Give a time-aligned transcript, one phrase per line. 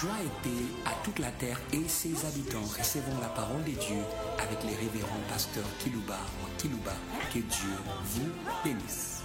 [0.00, 2.60] Joie et paix à toute la terre et ses habitants.
[2.60, 4.02] Recevons la parole de Dieu
[4.38, 6.92] avec les révérends pasteurs Kilouba ou Kilouba.
[7.32, 7.70] Que Dieu
[8.04, 8.28] vous
[8.62, 9.22] bénisse.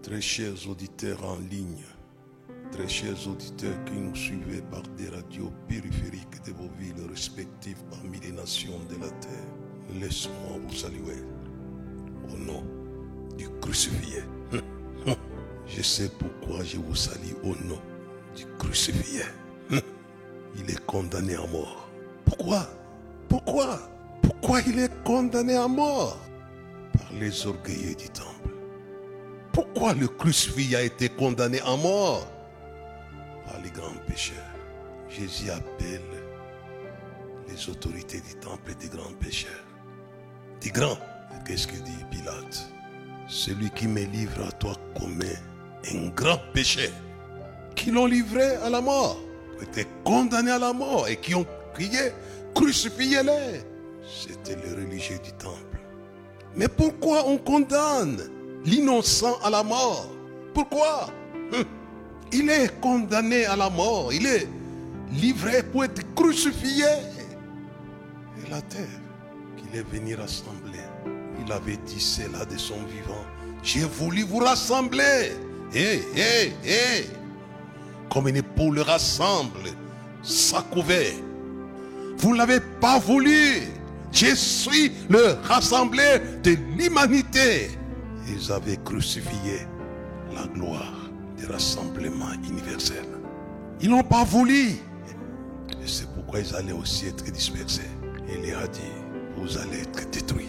[0.00, 1.82] Très chers auditeurs en ligne,
[2.70, 8.20] très chers auditeurs qui nous suivez par des radios périphériques de vos villes respectives parmi
[8.20, 11.24] les nations de la terre, laisse-moi vous saluer
[12.32, 12.75] au nom
[13.36, 14.22] du crucifié.
[15.66, 17.80] Je sais pourquoi je vous salue au nom
[18.36, 19.22] du crucifié.
[20.56, 21.88] Il est condamné à mort.
[22.24, 22.68] Pourquoi?
[23.28, 23.80] Pourquoi?
[24.22, 26.18] Pourquoi il est condamné à mort?
[26.96, 28.50] Par les orgueilleux du temple.
[29.52, 32.26] Pourquoi le crucifié a été condamné à mort?
[33.44, 34.36] Par les grands pécheurs.
[35.08, 36.00] Jésus appelle
[37.48, 39.64] les autorités du temple des grands pécheurs.
[40.60, 40.98] Des grands.
[41.46, 42.75] Qu'est-ce que dit Pilate?
[43.28, 45.36] Celui qui me livre à toi commet
[45.92, 46.90] un grand péché.
[47.74, 49.18] Qui l'ont livré à la mort.
[49.60, 52.12] Étaient condamnés à la mort et qui ont crié
[52.54, 53.62] crucifiez-les.
[54.06, 55.78] C'était les religieux du temple.
[56.54, 58.20] Mais pourquoi on condamne
[58.64, 60.08] l'innocent à la mort?
[60.54, 61.10] Pourquoi?
[61.52, 61.64] Hum.
[62.32, 64.12] Il est condamné à la mort.
[64.12, 64.48] Il est
[65.12, 66.84] livré pour être crucifié.
[66.84, 69.00] Et la terre
[69.56, 70.80] qu'il est venu rassembler,
[71.46, 73.24] il avait dit cela de son vivant.
[73.62, 75.32] J'ai voulu vous rassembler.
[75.72, 77.06] Hé, hé, hé.
[78.10, 79.70] Comme une épaule rassemble
[80.22, 81.12] sa couvert.
[82.18, 83.62] Vous ne l'avez pas voulu.
[84.12, 87.70] Je suis le rassembleur de l'humanité.
[88.28, 89.66] Ils avaient crucifié
[90.34, 93.04] la gloire du rassemblement universel.
[93.80, 94.70] Ils n'ont pas voulu.
[94.70, 97.90] Et c'est pourquoi ils allaient aussi être dispersés.
[98.28, 98.80] Il leur a dit,
[99.36, 100.48] vous allez être détruits.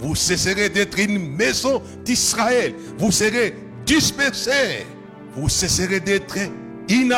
[0.00, 2.74] Vous cesserez d'être une maison d'Israël.
[2.98, 4.86] Vous serez dispersés.
[5.34, 7.14] Vous cesserez d'être une.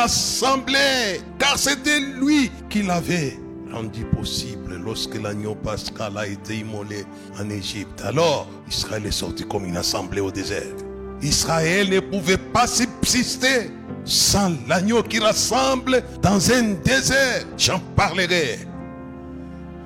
[1.39, 3.39] Car c'était lui qui l'avait
[3.71, 7.05] rendu possible lorsque l'agneau pascal a été immolé
[7.39, 8.01] en Égypte.
[8.03, 10.75] Alors, Israël est sorti comme une assemblée au désert.
[11.23, 13.71] Israël ne pouvait pas subsister
[14.05, 17.45] sans l'agneau qui rassemble dans un désert.
[17.57, 18.59] J'en parlerai.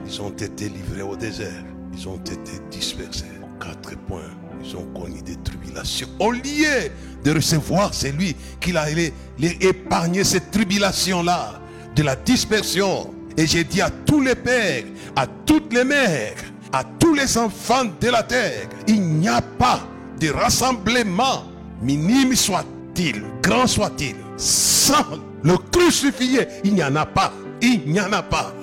[0.06, 1.64] Ils ont été livrés au désert.
[1.98, 3.26] Ils ont été dispersés.
[3.42, 4.22] aux Quatre points.
[4.64, 6.08] Ils ont connu des tribulations.
[6.20, 6.92] Au lieu
[7.24, 11.60] de recevoir celui qui a les, les épargné cette tribulation-là,
[11.96, 13.14] de la dispersion.
[13.36, 14.84] Et j'ai dit à tous les pères,
[15.16, 16.36] à toutes les mères,
[16.72, 19.88] à tous les enfants de la terre, il n'y a pas
[20.20, 21.46] de rassemblement,
[21.82, 25.06] minime soit-il, grand soit-il, sans
[25.44, 26.48] le crucifié.
[26.64, 27.32] Il n'y en a pas.
[27.62, 28.54] Il n'y en a pas.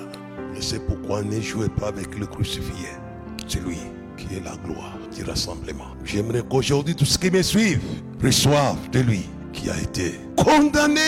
[0.57, 2.87] Et c'est pourquoi ne jouez pas avec le crucifié.
[3.47, 3.77] C'est lui
[4.17, 5.95] qui est la gloire du rassemblement.
[6.03, 7.81] J'aimerais qu'aujourd'hui, tous ceux qui me suivent
[8.23, 11.01] reçoivent de lui qui a été condamné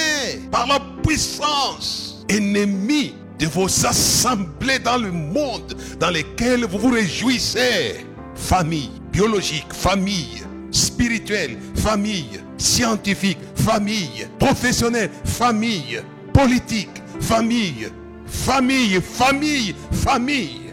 [0.51, 8.05] par la puissance ennemie de vos assemblées dans le monde dans lesquelles vous vous réjouissez.
[8.35, 16.01] Famille biologique, famille spirituelle, famille scientifique, famille professionnelle, famille
[16.33, 17.89] politique, famille,
[18.27, 20.66] famille, famille, famille.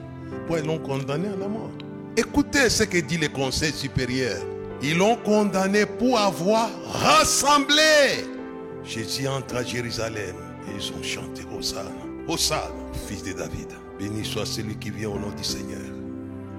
[0.47, 1.71] Pourquoi ils l'ont condamné à la mort
[2.19, 4.37] Écoutez ce que dit le conseil supérieur.
[4.83, 8.27] Ils l'ont condamné pour avoir rassemblé.
[8.85, 10.35] Jésus entre à Jérusalem
[10.69, 11.91] et ils ont chanté Hosanna.
[12.29, 12.61] Hosanna,
[13.09, 13.69] fils de David.
[13.99, 15.81] Béni soit celui qui vient au nom du Seigneur.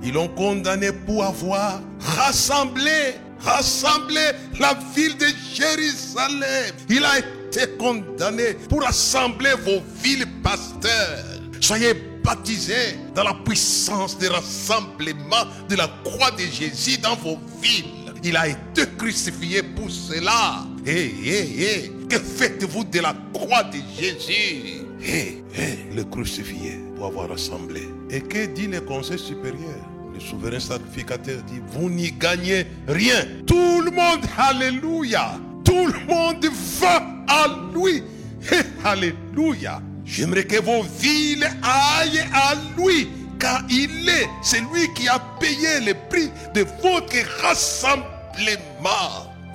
[0.02, 6.74] Ils l'ont condamné pour avoir rassemblé, rassemblé la ville de Jérusalem.
[6.90, 11.24] Il a été condamné pour rassembler vos villes pasteurs.
[11.62, 11.94] Soyez
[12.26, 18.14] baptisés dans la puissance du rassemblement de la croix de Jésus dans vos villes.
[18.24, 20.66] Il a été crucifié pour cela.
[20.86, 24.82] Hé, hé, hé, que faites-vous de la croix de Jésus?
[25.02, 27.88] Hé, hé, le crucifié pour avoir rassemblé.
[28.10, 29.86] Et que dit le conseil supérieur?
[30.14, 33.26] Le souverain sacrificateur dit, vous n'y gagnez rien.
[33.46, 35.40] Tout le monde, alléluia.
[35.64, 36.46] Tout le monde
[36.80, 38.02] va à lui.
[38.52, 39.82] Hé, alléluia.
[40.06, 43.10] J'aimerais que vos villes aillent à lui.
[43.40, 48.06] Car il est celui qui a payé le prix de votre rassemblement.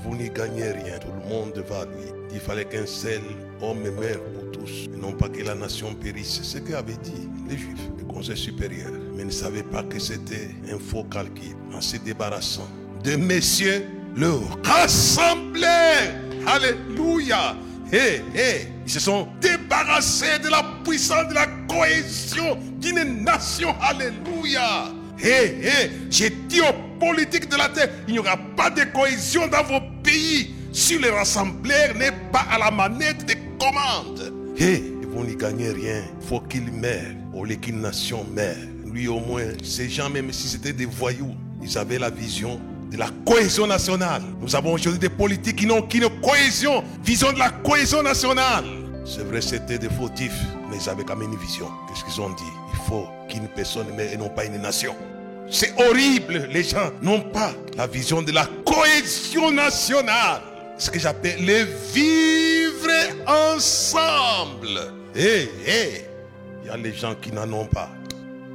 [0.04, 0.98] Vous n'y gagnez rien.
[0.98, 2.12] Tout le monde va à lui.
[2.32, 3.20] Il fallait qu'un seul
[3.62, 4.86] homme meure pour tous.
[4.92, 6.40] Et non pas que la nation périsse.
[6.42, 8.90] C'est ce qu'avaient dit les Juifs, le conseil supérieur.
[9.16, 11.56] Mais ne savaient pas que c'était un faux calcul.
[11.74, 12.68] En se débarrassant
[13.02, 14.32] de messieurs, le
[14.64, 16.10] rassembler.
[16.46, 17.56] Alléluia.
[17.92, 18.68] Hé, hé.
[18.90, 23.72] Ils se sont débarrassés de la puissance de la cohésion d'une nation.
[23.80, 24.88] Alléluia.
[25.16, 29.46] Hé, hé, j'ai dit aux politiques de la terre, il n'y aura pas de cohésion
[29.46, 34.34] dans vos pays si le rassembleur n'est pas à la manette des commandes.
[34.58, 36.02] Hé, vous n'y gagnez rien.
[36.28, 38.56] Faut qu'il meure, ou qu'une nation meure.
[38.92, 42.60] Lui au moins, ces gens, même si c'était des voyous, ils avaient la vision
[42.90, 44.22] de la cohésion nationale.
[44.40, 48.79] Nous avons aujourd'hui des politiques qui n'ont qu'une cohésion, vision de la cohésion nationale.
[49.04, 50.38] C'est vrai, c'était des fautifs,
[50.70, 51.68] mais ils avaient quand même une vision.
[51.88, 52.52] Qu'est-ce qu'ils ont dit?
[52.72, 54.94] Il faut qu'une personne meure et non pas une nation.
[55.50, 60.42] C'est horrible, les gens n'ont pas la vision de la cohésion nationale.
[60.78, 62.88] Ce que j'appelle le vivre
[63.26, 64.92] ensemble.
[65.14, 66.06] Hé, hé,
[66.62, 67.90] il y a les gens qui n'en ont pas.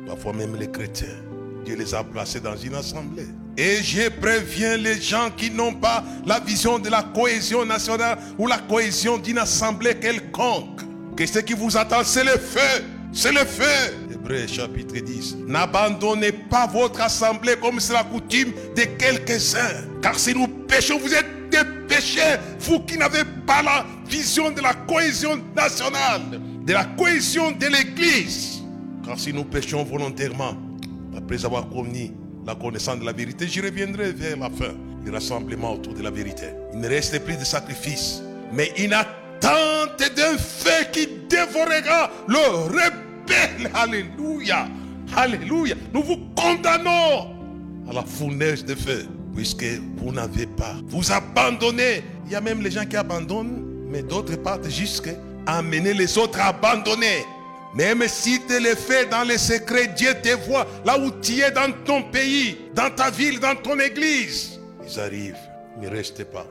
[0.08, 1.22] Parfois même les chrétiens.
[1.66, 3.28] Dieu les a placés dans une assemblée.
[3.58, 8.48] Et je préviens les gens qui n'ont pas la vision de la cohésion nationale ou
[8.48, 10.82] la cohésion d'une assemblée quelconque.
[11.16, 12.84] Que ce qui vous attend, c'est le feu.
[13.14, 13.96] C'est le feu.
[14.12, 15.38] Hébreu chapitre 10.
[15.48, 19.86] N'abandonnez pas votre assemblée comme c'est la coutume de quelques-uns.
[20.02, 22.40] Car si nous péchons, vous êtes des pécheurs.
[22.60, 28.64] Vous qui n'avez pas la vision de la cohésion nationale, de la cohésion de l'Église.
[29.06, 30.56] Car si nous péchons volontairement,
[31.16, 32.12] après avoir commis
[32.46, 36.12] la connaissance de la vérité, je reviendrai vers la fin du rassemblement autour de la
[36.12, 36.48] vérité.
[36.74, 38.22] Il ne reste plus de sacrifice,
[38.54, 42.38] mais une attente d'un feu qui dévorera le
[42.68, 43.72] rebelle.
[43.74, 44.68] Alléluia.
[45.16, 45.76] Alléluia.
[45.94, 47.34] Nous vous condamnons
[47.90, 49.06] à la fournaise de feu,
[49.36, 49.66] puisque
[49.98, 50.76] vous n'avez pas.
[50.88, 52.04] Vous abandonnez.
[52.26, 55.12] Il y a même les gens qui abandonnent, mais d'autres partent jusqu'à
[55.46, 57.24] amener les autres à abandonner.
[57.76, 61.52] Même si tu le fais dans les secrets, Dieu te voit là où tu es
[61.52, 64.60] dans ton pays, dans ta ville, dans ton église.
[64.88, 65.36] Ils arrivent,
[65.82, 66.48] ne restez pas.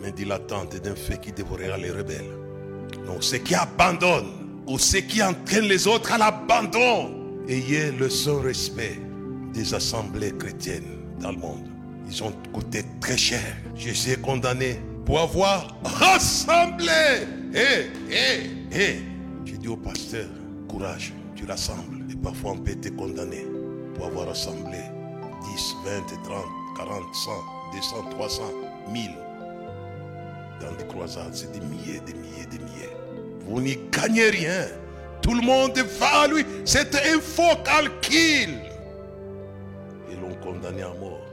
[0.00, 2.30] Mais dit l'attente d'un fait qui dévorera les rebelles.
[3.06, 7.10] Donc ceux qui abandonnent ou ceux qui entraînent les autres à l'abandon,
[7.48, 9.00] ayez le seul respect
[9.52, 11.66] des assemblées chrétiennes dans le monde.
[12.08, 13.56] Ils ont coûté très cher.
[13.74, 17.26] Je suis condamné pour avoir rassemblé.
[17.52, 19.00] Hé, hé, hé.
[19.44, 20.28] J'ai dit au pasteur,
[20.68, 22.04] courage, tu rassembles.
[22.10, 23.46] Et parfois on peut être condamné
[23.94, 24.78] pour avoir rassemblé
[25.56, 26.44] 10, 20, 30,
[26.76, 27.30] 40, 100,
[27.74, 28.42] 200, 300,
[28.92, 29.10] 1000.
[30.60, 32.96] Dans des croisades, c'est des milliers, des milliers, des milliers.
[33.46, 34.66] Vous n'y gagnez rien.
[35.22, 36.44] Tout le monde va à lui.
[36.64, 38.54] C'est un faux calcul.
[40.10, 41.26] Et l'ont condamné à mort.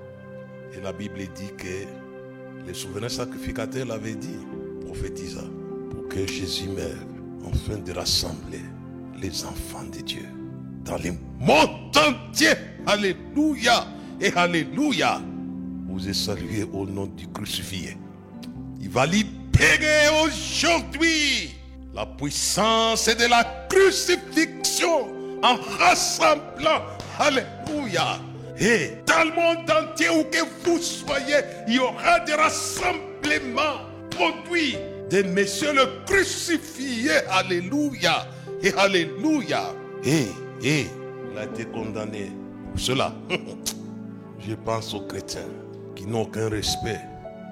[0.75, 4.39] Et la Bible dit que le souverain sacrificateur l'avait dit,
[4.85, 5.43] prophétisa,
[5.89, 8.61] pour que Jésus meure, afin de rassembler
[9.21, 10.25] les enfants de Dieu
[10.83, 12.53] dans le monde entier.
[12.85, 13.87] Alléluia
[14.21, 15.21] et Alléluia.
[15.87, 17.97] Vous êtes salué au nom du crucifié.
[18.79, 21.55] Il va libérer aujourd'hui
[21.93, 25.07] la puissance de la crucifixion
[25.41, 26.81] en rassemblant.
[27.17, 28.19] Alléluia.
[28.59, 33.81] Et dans le monde entier où que vous soyez, il y aura des rassemblements
[34.11, 34.77] produits
[35.09, 37.11] de Monsieur le crucifié.
[37.29, 38.27] Alléluia.
[38.61, 39.73] Et Alléluia.
[40.03, 40.27] Et,
[40.63, 40.87] et,
[41.31, 42.31] il a été condamné
[42.71, 43.13] pour cela.
[44.39, 45.41] Je pense aux chrétiens
[45.95, 46.99] qui n'ont aucun respect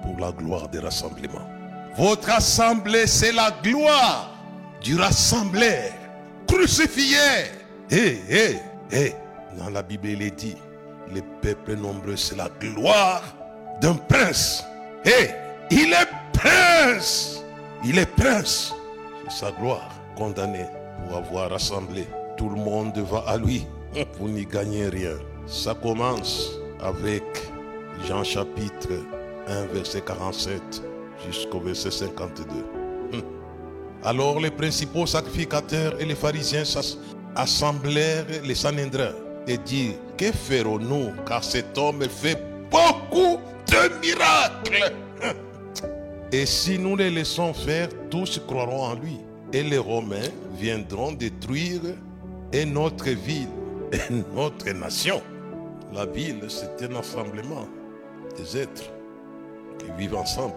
[0.02, 1.48] pour la gloire des rassemblements.
[1.96, 4.34] Votre assemblée, c'est la gloire
[4.80, 5.92] du rassembleur
[6.46, 7.16] crucifié.
[7.90, 8.56] Et, et,
[8.92, 9.12] et,
[9.58, 10.56] dans la Bible, il est dit,
[11.12, 13.22] le peuple nombreux, c'est la gloire
[13.80, 14.64] d'un prince.
[15.04, 15.30] Et
[15.70, 17.42] il est prince.
[17.84, 18.74] Il est prince.
[19.28, 20.66] C'est sa gloire condamnée
[21.02, 22.06] pour avoir rassemblé.
[22.36, 23.66] Tout le monde va à lui.
[24.18, 25.16] Vous n'y gagnez rien.
[25.46, 27.22] Ça commence avec
[28.06, 28.88] Jean chapitre
[29.46, 30.60] 1, verset 47
[31.26, 32.44] jusqu'au verset 52.
[34.02, 36.64] Alors les principaux sacrificateurs et les pharisiens
[37.34, 39.14] assemblèrent les Sanhédrins
[39.46, 42.38] et dirent, que ferons-nous car cet homme fait
[42.70, 44.92] beaucoup de miracles
[46.32, 49.20] Et si nous les laissons faire, tous croiront en lui.
[49.54, 51.80] Et les Romains viendront détruire
[52.52, 53.46] et notre ville
[53.92, 55.22] et notre nation.
[55.92, 57.68] La ville, c'est un assemblement
[58.36, 58.90] des êtres
[59.78, 60.56] qui vivent ensemble.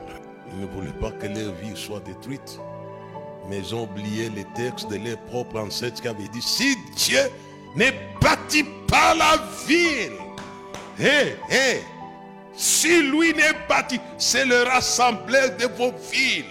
[0.51, 2.59] Ils ne voulaient pas que leur vie soit détruite.
[3.47, 7.21] Mais ils ont oublié les textes de leurs propres ancêtres qui avaient dit, si Dieu
[7.75, 9.37] ne bâtit pas la
[9.67, 10.17] ville,
[10.99, 11.81] hé, hé,
[12.55, 16.45] si lui n'est bâti, c'est le rassembleur de vos villes.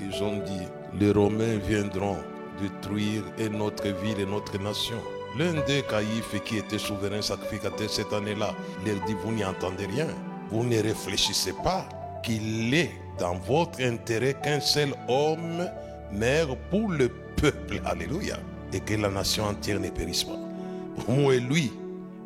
[0.00, 0.66] Ils ont dit,
[1.02, 2.18] les Romains viendront
[2.60, 4.98] détruire notre ville et notre nation.
[5.36, 8.54] L'un des caïfs qui était souverain sacrificateur cette année-là
[8.86, 10.06] leur dit, vous n'y entendez rien.
[10.50, 11.88] Vous ne réfléchissez pas
[12.22, 15.66] qu'il est dans votre intérêt qu'un seul homme
[16.12, 17.08] meure pour le
[17.40, 17.80] peuple.
[17.84, 18.36] Alléluia.
[18.72, 20.38] Et que la nation entière ne périsse pas.
[21.08, 21.72] Moi et lui,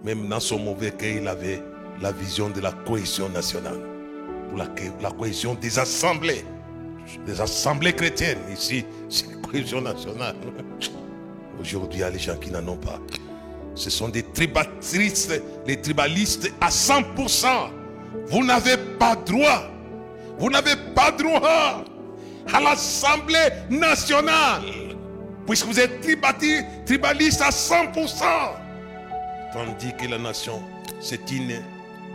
[0.05, 1.63] Même dans son mauvais cœur, il avait
[2.03, 3.81] la vision de la cohésion nationale.
[4.51, 6.45] Pour la cohésion des assemblées.
[7.27, 8.39] Des assemblées chrétiennes.
[8.53, 10.37] Ici, c'est la cohésion nationale.
[11.61, 13.01] Aujourd'hui, il y a les gens qui n'en ont pas.
[13.75, 17.47] Ce sont des tribalistes, les tribalistes à 100%.
[18.29, 19.71] Vous n'avez pas droit.
[20.39, 21.85] Vous n'avez pas droit
[22.53, 24.63] à l'Assemblée nationale.
[25.47, 26.01] Puisque vous êtes
[26.85, 28.25] tribaliste à 100%.
[29.53, 30.61] Tandis que la nation,
[31.01, 31.63] c'est une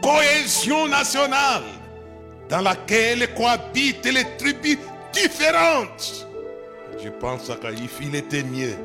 [0.01, 1.63] cohésion nationale
[2.51, 4.77] dans laquelle cohabitent les tribus
[5.13, 6.27] différentes.
[7.01, 8.75] Je pense à Caïphe, il était mieux.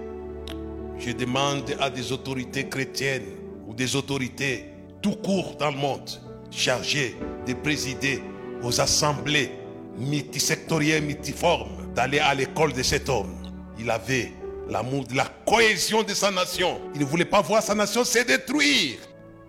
[1.01, 3.27] Je demande à des autorités chrétiennes
[3.67, 4.67] ou des autorités
[5.03, 6.09] tout court dans le monde
[6.53, 8.23] chargées de présider
[8.63, 9.51] aux assemblées
[9.99, 13.35] multisectorielles, multiformes, d'aller à l'école de cet homme.
[13.81, 14.31] Il avait
[14.69, 16.81] l'amour de la cohésion de sa nation.
[16.95, 18.99] Il ne voulait pas voir sa nation se détruire.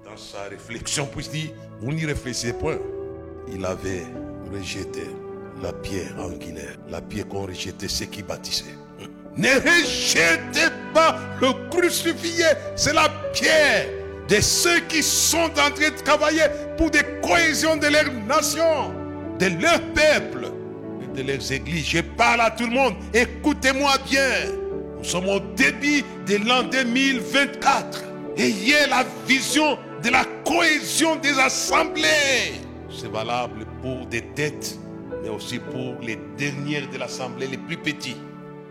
[0.03, 2.79] Dans sa réflexion, puis dit, vous n'y réfléchissez point.
[3.53, 4.05] Il avait
[4.51, 5.07] rejeté
[5.61, 8.75] la pierre angulaire, la pierre qu'on rejetait ceux qui bâtissaient.
[9.35, 13.87] Ne rejetez pas le crucifié, c'est la pierre
[14.27, 16.43] de ceux qui sont en train de travailler
[16.77, 18.93] pour des cohésions de leur nation,
[19.39, 20.51] de leur peuple
[21.03, 21.85] et de leurs églises.
[21.87, 24.51] Je parle à tout le monde, écoutez-moi bien.
[24.97, 28.03] Nous sommes au début de l'an 2024.
[28.37, 32.66] Ayez la vision de la cohésion des assemblées.
[32.99, 34.79] C'est valable pour des têtes,
[35.21, 38.17] mais aussi pour les dernières de l'assemblée, les plus petits.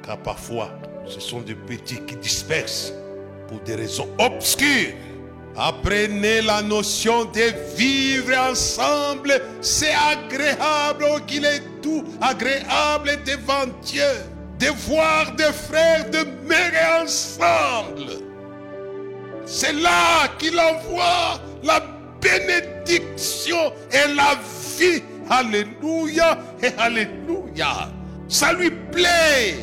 [0.04, 0.72] Car parfois,
[1.06, 2.92] ce sont des petits qui dispersent
[3.46, 4.94] pour des raisons obscures.
[5.56, 9.40] Apprenez la notion de vivre ensemble.
[9.60, 14.02] C'est agréable, oh, qu'il est tout agréable devant Dieu.
[14.58, 18.10] De voir des frères demeurer ensemble.
[19.44, 24.38] C'est là qu'il envoie la bénédiction et la
[24.78, 25.02] vie.
[25.28, 27.88] Alléluia et Alléluia.
[28.28, 29.56] Ça lui plaît.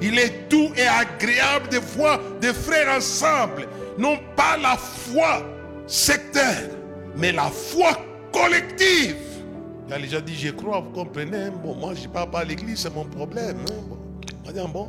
[0.00, 3.68] Il est doux et agréable de voir des frères ensemble.
[3.98, 5.42] Non pas la foi
[5.86, 6.70] sectaire,
[7.16, 7.92] mais la foi
[8.32, 9.16] collective.
[9.86, 11.50] Il a déjà dit, je crois, vous comprenez.
[11.62, 13.58] Bon, moi, je ne parle pas à l'église, c'est mon problème.
[13.68, 14.52] Hein.
[14.54, 14.88] Bon, bon,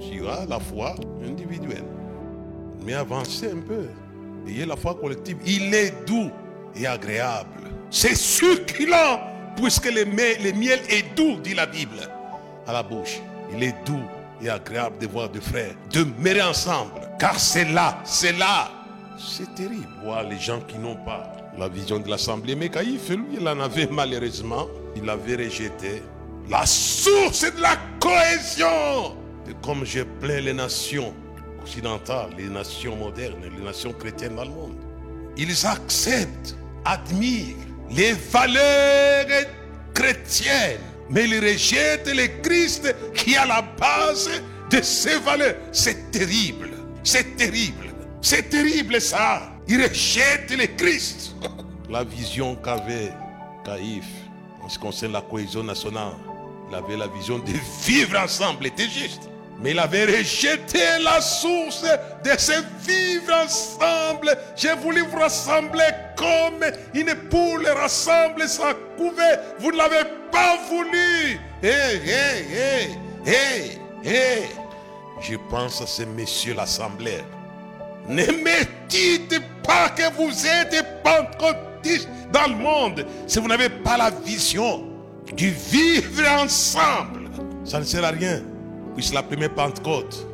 [0.00, 1.84] tu as la foi individuelle.
[2.84, 3.86] Mais avancez un peu.
[4.46, 5.38] Ayez la foi collective.
[5.46, 6.30] Il est doux
[6.74, 7.70] et agréable.
[7.90, 9.20] C'est succulent,
[9.56, 12.08] puisque le miel est doux, dit la Bible,
[12.66, 13.20] à la bouche.
[13.52, 14.02] Il est doux
[14.42, 16.92] et agréable de voir deux frères demeurer ensemble.
[17.18, 18.70] Car c'est là, c'est là.
[19.18, 22.54] C'est terrible voir les gens qui n'ont pas la vision de l'assemblée.
[22.54, 24.66] Mais Caïphe, lui, il en avait malheureusement,
[24.96, 26.02] il avait rejeté
[26.48, 29.16] la source de la cohésion.
[29.48, 31.12] Et comme je plains les nations
[31.62, 34.76] occidentales, les nations modernes, les nations chrétiennes dans le monde,
[35.36, 37.56] ils acceptent, admirent
[37.90, 39.26] les valeurs
[39.94, 44.30] chrétiennes mais il rejette le Christ qui est à la base
[44.70, 45.56] de ses valeurs.
[45.72, 46.70] C'est terrible,
[47.02, 49.50] c'est terrible, c'est terrible ça.
[49.68, 51.34] Il rejette le Christ.
[51.90, 53.12] La vision qu'avait
[53.64, 54.04] Caïphe
[54.62, 56.12] en ce qui concerne la cohésion nationale,
[56.68, 57.52] il avait la vision de
[57.84, 59.29] vivre ensemble, était juste.
[59.62, 61.84] Mais il avait rejeté la source
[62.24, 62.52] de se
[62.86, 64.36] vivre ensemble.
[64.56, 66.64] J'ai voulu vous rassembler comme
[66.94, 69.36] une poule rassemble sa couvée.
[69.58, 71.38] Vous ne l'avez pas voulu.
[71.62, 71.68] Hé,
[72.06, 72.90] hé,
[73.26, 74.42] hé, hé, hé.
[75.20, 77.22] Je pense à ces messieurs l'assemblée.
[78.08, 83.98] Ne me dites pas que vous êtes pentecôtistes dans le monde si vous n'avez pas
[83.98, 84.86] la vision
[85.34, 87.28] du vivre ensemble.
[87.64, 88.42] Ça ne sert à rien.
[89.12, 90.26] La première Pentecôte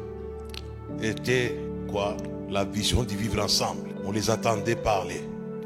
[1.01, 1.57] était
[1.89, 2.17] quoi?
[2.51, 3.91] La vision du vivre ensemble.
[4.05, 5.23] On les attendait parler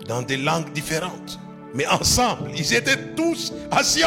[0.06, 1.38] dans des langues différentes.
[1.74, 4.02] Mais ensemble, ils étaient tous assis.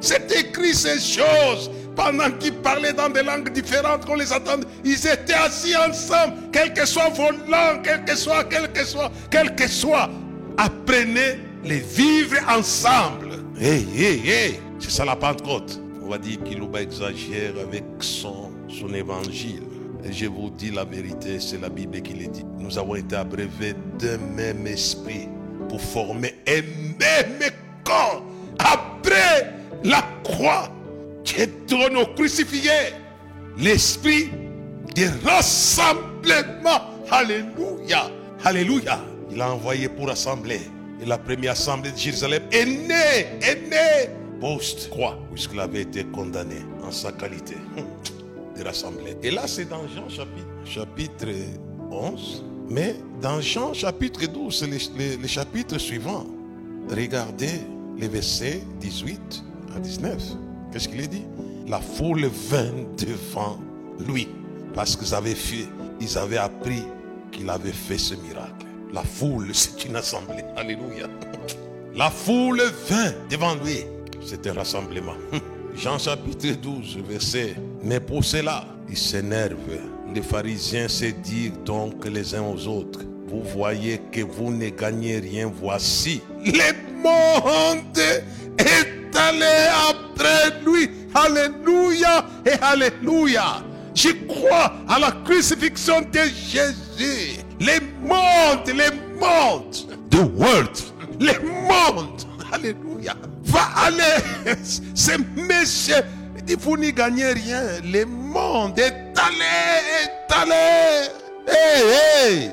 [0.00, 1.70] C'est écrit ces choses.
[1.94, 6.72] Pendant qu'ils parlaient dans des langues différentes, qu'on les attendait, ils étaient assis ensemble, quelles
[6.72, 10.10] que soient vos langues, quel que soit, quel que soit, quel que soit.
[10.56, 13.44] Apprenez les vivre ensemble.
[13.60, 14.60] Hé, hé, hé.
[14.80, 19.62] C'est ça la Pentecôte on va dire qu'il exagère avec son, son évangile.
[20.04, 22.44] Et je vous dis la vérité, c'est la Bible qui le dit.
[22.58, 25.28] Nous avons été abreuvés d'un même esprit
[25.68, 26.62] pour former un
[26.98, 27.50] même
[27.84, 28.24] corps.
[28.58, 29.52] Après
[29.84, 30.68] la croix,
[31.24, 32.70] qui donne au crucifié
[33.58, 34.30] l'esprit
[34.96, 36.90] de rassemblement.
[37.10, 38.10] Alléluia.
[38.44, 39.00] Alléluia.
[39.30, 40.60] Il a envoyé pour assembler.
[41.00, 46.56] Et la première assemblée de Jérusalem est née, est née post-croix, puisqu'il avait été condamné
[46.82, 47.54] en sa qualité
[48.58, 49.16] de l'Assemblée.
[49.22, 51.26] Et là, c'est dans Jean chapitre, chapitre
[51.92, 54.68] 11, Mais dans Jean chapitre 12,
[54.98, 56.26] les, les chapitres suivants,
[56.90, 57.60] regardez
[57.96, 59.44] les versets 18
[59.76, 60.20] à 19.
[60.72, 61.24] Qu'est-ce qu'il est dit?
[61.68, 63.60] La foule vint devant
[64.08, 64.26] lui
[64.74, 65.68] parce qu'ils avaient fait,
[66.00, 66.82] ils avaient appris
[67.30, 68.66] qu'il avait fait ce miracle.
[68.92, 70.42] La foule, c'est une assemblée.
[70.56, 71.06] Alléluia.
[71.94, 73.84] La foule vint devant lui.
[74.24, 75.16] C'est un rassemblement.
[75.76, 77.56] Jean chapitre 12, verset.
[77.82, 79.56] Mais pour cela, ils s'énervent.
[80.14, 85.18] Les pharisiens se disent donc les uns aux autres, vous voyez que vous ne gagnez
[85.18, 86.20] rien, voici.
[86.44, 90.90] Le monde est allé après lui.
[91.14, 93.62] Alléluia et Alléluia.
[93.94, 97.38] Je crois à la crucifixion de Jésus.
[97.60, 99.76] Les mondes, les mondes,
[100.10, 100.70] the world,
[101.20, 104.54] les mondes, alléluia, va aller.
[104.94, 105.96] Ce monsieur,
[106.36, 107.62] il dit, vous n'y gagnez rien.
[107.84, 111.08] Le monde est allé, est allé.
[111.48, 112.50] Hey, hey.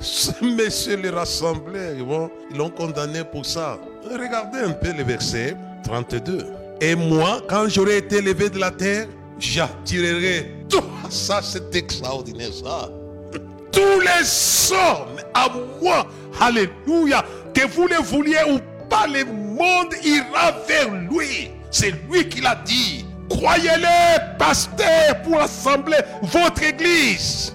[0.00, 3.78] Ce monsieur les rassemblés, ils l'ont condamné pour ça.
[4.10, 6.44] Regardez un peu le verset 32.
[6.80, 9.06] Et moi, quand j'aurai été levé de la terre,
[9.38, 10.82] j'attirerai tout.
[11.08, 12.88] Ça, c'est extraordinaire, ça.
[13.70, 15.48] Tous les hommes à
[15.80, 16.06] moi,
[16.40, 18.58] alléluia, que vous le vouliez ou
[19.06, 21.50] le monde ira vers lui.
[21.70, 23.06] C'est lui qui l'a dit.
[23.28, 27.54] Croyez-le, pasteur, pour assembler votre église.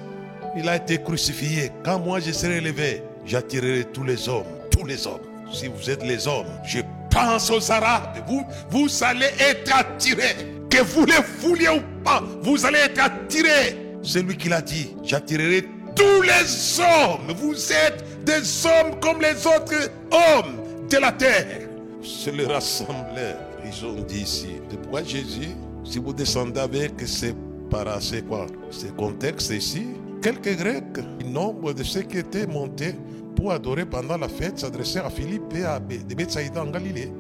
[0.56, 1.72] Il a été crucifié.
[1.84, 4.48] Quand moi je serai élevé, j'attirerai tous les hommes.
[4.72, 5.22] Tous les hommes.
[5.54, 6.80] Si vous êtes les hommes, je
[7.12, 8.18] pense aux Arabes.
[8.28, 10.36] Vous, vous allez être attirés.
[10.70, 13.78] Que vous le vouliez ou pas, vous allez être attirés.
[14.04, 14.96] C'est lui qui l'a dit.
[15.04, 15.66] J'attirerai
[15.96, 17.34] tous les hommes.
[17.38, 21.70] Vous êtes des hommes comme les autres hommes de la terre.
[22.02, 23.38] C'est le rassembleur.
[23.66, 24.62] Ils ont dit ici.
[24.70, 27.34] De pourquoi Jésus, si vous descendez avec ces
[28.00, 28.46] c'est quoi?
[28.70, 29.88] Ce contexte ici,
[30.22, 32.96] quelques Grecs, nombre de ceux qui étaient montés
[33.36, 37.12] pour adorer pendant la fête s'adressèrent à Philippe et à Bethsaïda en Galilée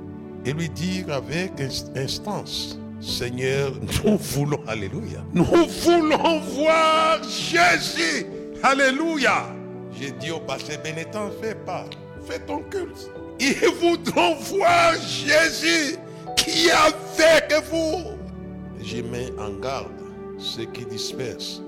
[0.45, 1.51] et lui dirent avec
[1.95, 3.73] instance Seigneur,
[4.05, 8.25] nous voulons, Alléluia, nous voulons voir Jésus.
[8.63, 9.53] Alléluia.
[9.91, 11.85] J'ai dit au pasteur, ben n'étant fais pas,
[12.27, 13.11] fais ton culte.
[13.39, 15.97] Ils voudront voir Jésus
[16.35, 18.17] qui est avec vous.
[18.81, 19.91] Je mets en garde
[20.37, 21.61] ceux qui dispersent.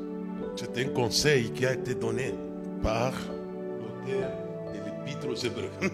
[0.55, 2.33] C'est un conseil qui a été donné
[2.83, 3.13] par
[3.79, 4.31] l'auteur
[4.73, 5.71] de l'Épître aux Hébreux.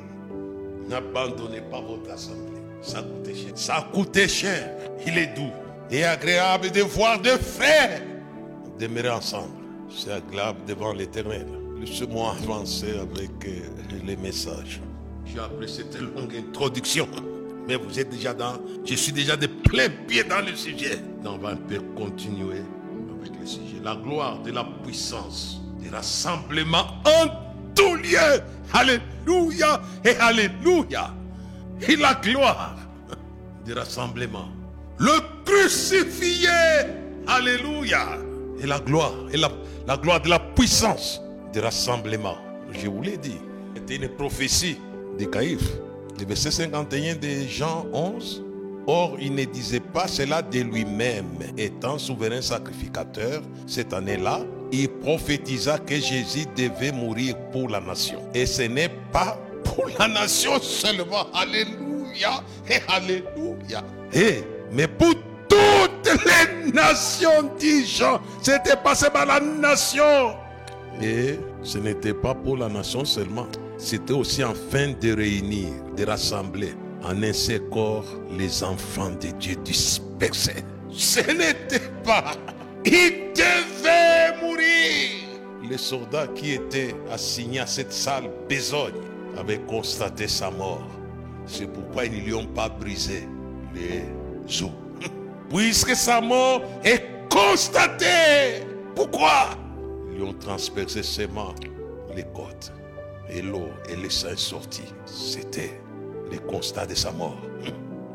[0.89, 2.61] N'abandonnez pas votre assemblée.
[2.81, 3.51] Ça coûte cher.
[3.55, 4.71] Ça coûte cher.
[5.05, 5.51] Il est doux
[5.91, 8.01] et agréable de voir deux frères
[8.79, 9.53] demeurer ensemble.
[9.89, 11.47] C'est agréable devant l'éternel.
[11.79, 13.61] Laissez-moi avancer avec euh,
[14.05, 14.81] les messages.
[15.25, 17.07] J'ai appris cette longue introduction.
[17.67, 18.59] Mais vous êtes déjà dans.
[18.85, 20.99] Je suis déjà de plein pied dans le sujet.
[21.25, 22.61] on va un peu continuer
[23.19, 23.77] avec le sujet.
[23.83, 27.27] La gloire de la puissance, du rassemblement en
[27.73, 28.41] tout lieu.
[28.73, 31.13] Alléluia et Alléluia.
[31.87, 32.75] Et la gloire
[33.65, 34.47] du rassemblement.
[34.99, 35.11] Le
[35.43, 36.49] crucifié.
[37.27, 38.19] Alléluia.
[38.59, 39.13] Et la gloire.
[39.33, 39.49] Et la,
[39.87, 41.19] la gloire de la puissance
[41.51, 42.37] du rassemblement.
[42.71, 43.37] Je vous l'ai dit.
[43.75, 44.77] C'était une prophétie
[45.17, 45.69] de Caïphe.
[46.19, 48.43] Le verset 51 de Jean 11.
[48.87, 51.39] Or, il ne disait pas cela de lui-même.
[51.57, 58.21] Étant souverain sacrificateur, cette année-là, il prophétisa que Jésus devait mourir pour la nation.
[58.33, 61.27] Et ce n'est pas pour la nation seulement.
[61.33, 63.83] Alléluia et Alléluia.
[64.13, 65.13] Et, mais pour
[65.49, 68.21] toutes les nations, dit Jean.
[68.41, 70.35] C'était passé par la nation.
[71.01, 73.47] Et ce n'était pas pour la nation seulement.
[73.77, 78.05] C'était aussi afin de réunir, de rassembler en un seul corps
[78.37, 80.63] les enfants de Dieu dispersés.
[80.89, 82.31] Ce n'était pas.
[82.85, 85.69] Il devait mourir.
[85.69, 88.93] Les soldats qui étaient assignés à cette salle besogne
[89.37, 90.87] avaient constaté sa mort.
[91.45, 93.27] C'est pourquoi ils ne lui ont pas brisé
[93.73, 94.05] les
[94.63, 94.71] os.
[95.49, 98.65] Puisque sa mort est constatée.
[98.95, 99.49] Pourquoi?
[100.09, 101.53] Ils lui ont transpercé mains,
[102.15, 102.71] les côtes,
[103.29, 104.83] et l'eau et le sang sorti.
[105.05, 105.79] C'était
[106.31, 107.39] le constat de sa mort.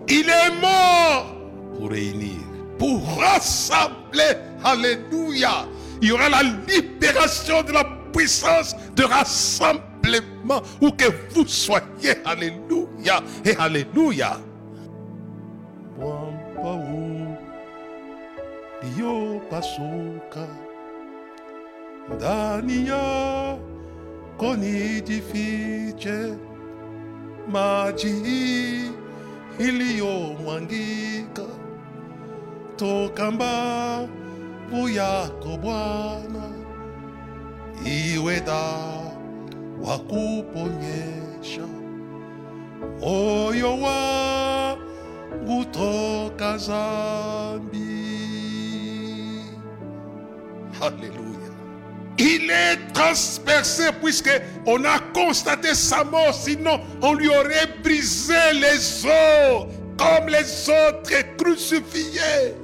[0.09, 1.37] Il est mort
[1.77, 2.41] pour réunir,
[2.79, 4.37] pour rassembler.
[4.65, 5.67] Alléluia.
[6.03, 12.17] Il y aura la libération de la puissance de rassemblement où que vous soyez.
[12.25, 14.39] Alléluia et Alléluia.
[24.41, 26.35] conii difice,
[27.53, 28.91] maji
[29.59, 31.43] iliyomwangika
[32.77, 36.45] toka mbavu yako Bwana,
[37.85, 39.11] iwe daa
[39.83, 41.67] wa kuponyesha
[43.01, 47.91] moyo wangu toka zambi.
[50.81, 51.40] Haleluya.
[52.23, 54.31] Il est transpercé puisque
[54.67, 61.37] on a constaté sa mort, sinon on lui aurait brisé les os comme les autres
[61.39, 62.55] crucifiés.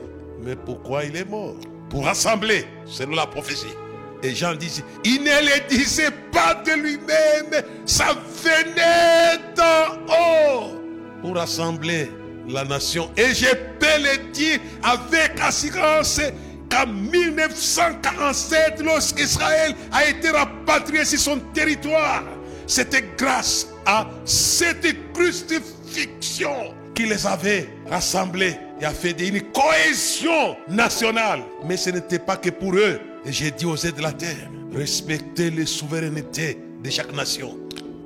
[0.43, 1.55] Mais pourquoi il est mort?
[1.89, 3.75] Pour rassembler, selon la prophétie.
[4.23, 10.81] Et Jean dit, il ne le disait pas de lui-même, ça venait d'en haut
[11.23, 12.11] pour rassembler
[12.47, 13.11] la nation.
[13.17, 16.21] Et je peux le dire avec assurance
[16.71, 22.23] qu'en 1947, lorsqu'Israël a été rapatrié sur son territoire,
[22.67, 31.43] c'était grâce à cette crucifixion qui les avait rassemblés et a fait une cohésion nationale.
[31.65, 32.99] Mais ce n'était pas que pour eux.
[33.25, 37.59] Et j'ai dit aux aides de la terre, respectez les souverainetés de chaque nation.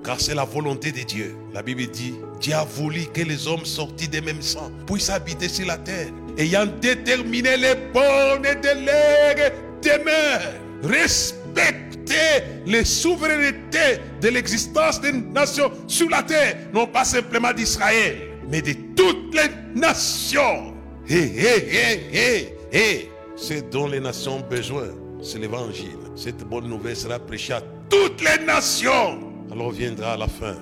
[0.05, 1.37] Car c'est la volonté de Dieu.
[1.53, 5.49] La Bible dit, Dieu a voulu que les hommes sortis des mêmes sangs puissent habiter
[5.49, 9.51] sur la terre, ayant déterminé les bornes de leur
[9.83, 10.55] demeure.
[10.83, 18.17] Respectez les souverainetés de l'existence des nations sur la terre, non pas simplement d'Israël,
[18.49, 20.75] mais de toutes les nations.
[21.09, 23.11] Hé, hé, hé, hé.
[23.37, 24.89] C'est dont les nations ont besoin,
[25.23, 25.99] c'est l'évangile.
[26.15, 29.19] Cette bonne nouvelle sera prêchée à toutes les nations.
[29.51, 30.57] Alors viendra la fin,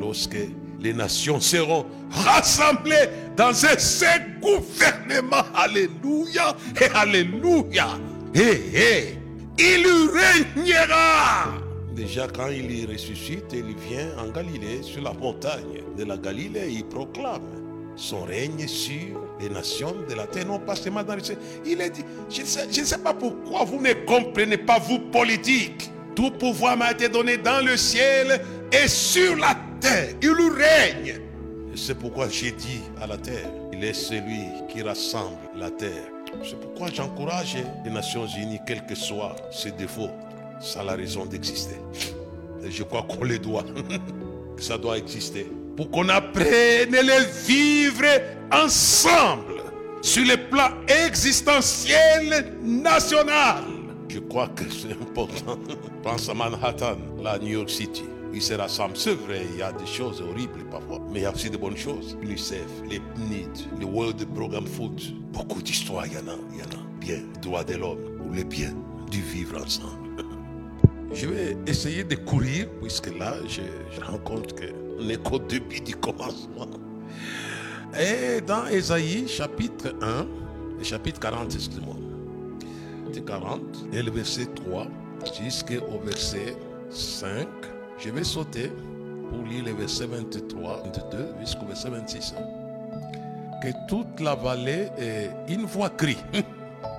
[0.00, 0.36] lorsque
[0.84, 5.42] les nations seront rassemblées dans un seul gouvernement.
[5.54, 7.98] Alléluia et Alléluia.
[8.34, 9.16] Hé.
[9.58, 11.54] Il régnera.
[11.96, 16.84] Déjà, quand il ressuscite, il vient en Galilée, sur la montagne de la Galilée, il
[16.84, 17.40] proclame
[17.96, 21.38] son règne sur les nations de la terre, non pas seulement dans le ciel.
[21.64, 25.90] Il est dit, je ne, sais, sais pas pourquoi vous ne comprenez pas, vous politiques.
[26.16, 28.40] Tout pouvoir m'a été donné dans le ciel
[28.72, 29.73] et sur la terre.
[30.22, 31.20] Il règne.
[31.76, 36.08] C'est pourquoi j'ai dit à la terre, il est celui qui rassemble la terre.
[36.42, 40.10] C'est pourquoi j'encourage les Nations Unies, quels que soient ses défauts.
[40.60, 41.76] Ça a la raison d'exister.
[42.64, 43.64] Et je crois qu'on les doit.
[44.56, 45.46] que ça doit exister.
[45.76, 48.04] Pour qu'on apprenne à les vivre
[48.52, 49.62] ensemble
[50.00, 53.64] sur le plan existentiel national.
[54.08, 55.58] Je crois que c'est important.
[56.02, 58.04] Pense à Manhattan, la New York City.
[58.34, 58.96] Ils se rassemblent.
[58.96, 61.00] C'est vrai, il y a des choses horribles parfois.
[61.10, 62.16] Mais il y a aussi de bonnes choses.
[62.20, 65.00] L'UNICEF, les PNID, le World Programme Food.
[65.32, 66.36] Beaucoup d'histoires, il y en a.
[66.52, 66.84] Il y en a.
[67.00, 68.74] Bien, droit de l'homme, ou le bien
[69.10, 70.08] du vivre ensemble.
[71.12, 73.60] Je vais essayer de courir, puisque là, je,
[73.94, 76.66] je rends compte qu'on est qu'au début du commencement.
[77.96, 80.26] Et dans Ésaïe, chapitre 1,
[80.80, 81.94] et chapitre 40, excusez-moi.
[83.20, 83.60] 40,
[83.92, 84.86] et le verset 3
[85.40, 86.56] jusqu'au verset
[86.90, 87.46] 5.
[88.04, 88.70] Je vais sauter
[89.30, 92.34] pour lire le verset 23, 22 jusqu'au verset 26.
[93.62, 96.18] Que toute la vallée ait une voix crie.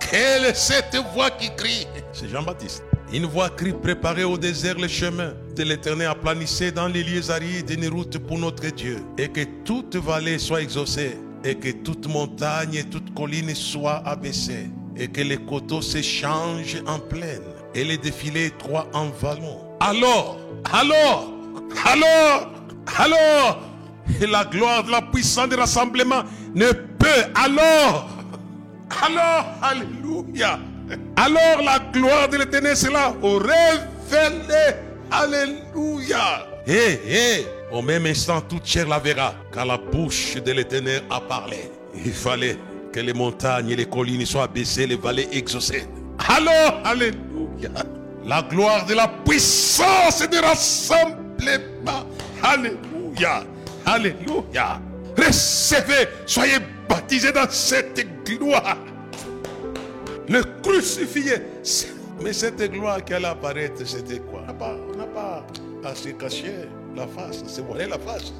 [0.09, 1.85] Quelle est cette voix qui crie?
[2.11, 2.83] C'est Jean-Baptiste.
[3.13, 7.69] Une voix crie préparez au désert le chemin de l'éternel, aplanissez dans les lieux arides
[7.69, 8.97] une route pour notre Dieu.
[9.19, 14.71] Et que toute vallée soit exaucée, et que toute montagne et toute colline soit abaissée,
[14.97, 17.43] et que les coteaux se changent en plaine,
[17.75, 19.59] et les défilés étroits en vallons.
[19.81, 20.39] Alors,
[20.71, 21.31] alors,
[21.85, 22.51] alors,
[22.97, 23.59] alors,
[24.21, 26.23] et la gloire de la puissance du rassemblement
[26.53, 28.09] ne peut alors,
[29.03, 30.59] alors, alléluia.
[31.15, 34.75] Alors la gloire de l'éternel sera révélée.
[35.11, 36.47] Alléluia.
[36.67, 37.45] Hé, hé.
[37.71, 41.71] Au même instant, toute chair la verra, car la bouche de l'éternel a parlé.
[42.05, 42.57] Il fallait
[42.91, 45.87] que les montagnes et les collines soient baissées, les vallées exaucées.
[46.27, 47.71] Alors, Alléluia.
[48.25, 52.05] La gloire de la puissance et du rassemblement.
[52.41, 53.43] Alléluia.
[53.85, 54.81] Alléluia.
[55.17, 56.57] Recevez, soyez
[56.89, 58.77] baptisés dans cette gloire
[60.27, 61.35] le crucifié.
[62.21, 64.41] Mais cette gloire qui allait apparaître, c'était quoi?
[64.47, 65.45] On n'a pas,
[65.83, 68.33] à se cacher la face, se voiler la face.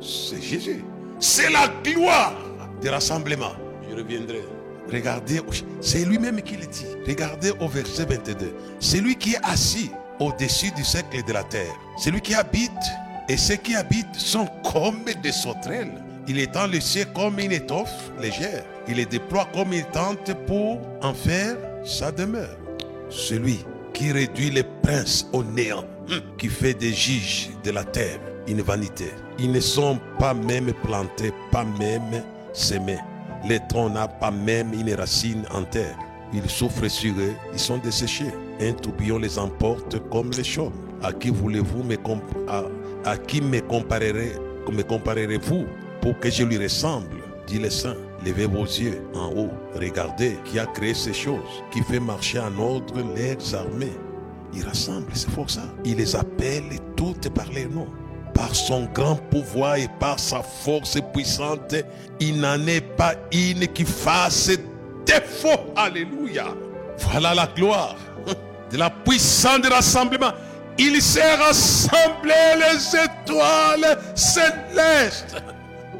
[0.00, 0.84] C'est Jésus.
[1.20, 2.34] C'est la gloire
[2.80, 3.52] du rassemblement.
[3.88, 4.42] Je reviendrai.
[4.92, 5.40] Regardez,
[5.80, 6.86] c'est lui-même qui le dit.
[7.06, 8.54] Regardez au verset 22.
[8.80, 11.74] C'est lui qui est assis au-dessus du cercle de la terre.
[11.98, 12.70] C'est lui qui habite.
[13.28, 16.02] Et ceux qui habitent sont comme des sauterelles.
[16.28, 18.64] Il étend le ciel comme une étoffe légère.
[18.86, 22.56] Il les déploie comme une tente pour en faire sa demeure.
[23.08, 25.84] Celui qui réduit les princes au néant,
[26.36, 29.10] qui fait des juges de la terre une vanité.
[29.38, 32.98] Ils ne sont pas même plantés, pas même semés.
[33.46, 35.96] Les troncs n'ont pas même une racine en terre.
[36.32, 38.32] Ils souffrent sur eux, ils sont desséchés.
[38.60, 40.72] Un tourbillon les emporte comme les chaumes.
[41.02, 41.96] À qui voulez-vous me
[42.48, 42.64] à,
[43.04, 44.32] à qui me comparerez
[44.72, 45.66] me comparerez-vous
[46.00, 47.22] pour que je lui ressemble?
[47.46, 47.96] Dit le saint.
[48.24, 52.58] Levez vos yeux en haut, regardez qui a créé ces choses, qui fait marcher en
[52.58, 53.92] ordre leurs armées.
[54.54, 55.62] Il rassemble, pour ça.
[55.84, 56.64] Il les appelle
[56.96, 57.88] toutes par les noms.
[58.34, 61.74] Par son grand pouvoir et par sa force puissante,
[62.20, 64.50] il n'en est pas une qui fasse
[65.06, 65.72] défaut.
[65.76, 66.46] Alléluia.
[66.98, 67.96] Voilà la gloire
[68.70, 70.32] de la puissance du rassemblement.
[70.76, 75.36] Il s'est rassemblé les étoiles célestes.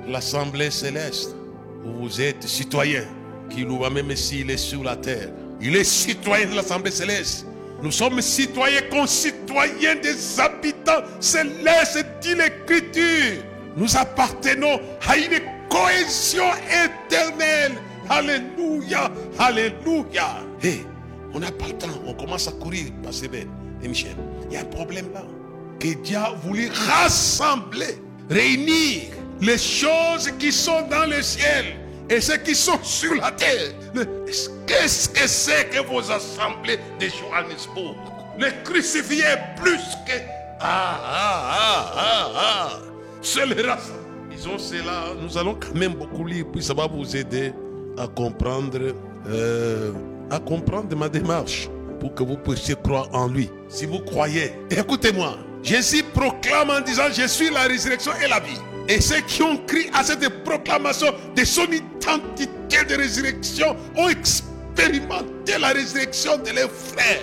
[0.09, 1.37] L'assemblée céleste,
[1.85, 3.05] où vous êtes citoyen,
[3.49, 5.29] qui nous va même s'il est sur la terre.
[5.61, 7.47] Il est citoyen de l'assemblée céleste.
[7.85, 13.45] Nous sommes citoyens, concitoyens des habitants célestes, dit l'Écriture.
[13.77, 17.73] Nous appartenons à une cohésion éternelle.
[18.09, 20.39] Alléluia, Alléluia.
[20.63, 20.81] Hé,
[21.35, 23.49] on n'a pas le temps, on commence à courir, Pasteur Ben
[23.83, 24.17] et Michel.
[24.49, 25.23] Il y a un problème là.
[25.79, 27.99] Que Dieu a voulu rassembler,
[28.31, 29.11] réunir
[29.43, 33.73] les choses qui sont dans le ciel et ceux qui sont sur la terre.
[34.67, 37.97] Qu'est-ce que c'est que vos assemblées de Johannesburg
[38.39, 39.25] Le crucifié
[39.57, 40.13] plus que...
[40.61, 42.71] Ah, ah, ah, ah, ah.
[43.23, 44.05] C'est le rassemblement.
[44.31, 47.53] Disons cela, nous allons quand même beaucoup lire, puis ça va vous aider
[47.97, 48.95] à comprendre,
[49.29, 49.93] euh,
[50.31, 51.69] à comprendre ma démarche
[52.01, 53.49] pour que vous puissiez croire en lui.
[53.69, 58.59] Si vous croyez, écoutez-moi, Jésus proclame en disant Je suis la résurrection et la vie.
[58.89, 65.59] Et ceux qui ont crié à cette proclamation de son identité de résurrection ont expérimenté
[65.59, 67.21] la résurrection de leurs frères.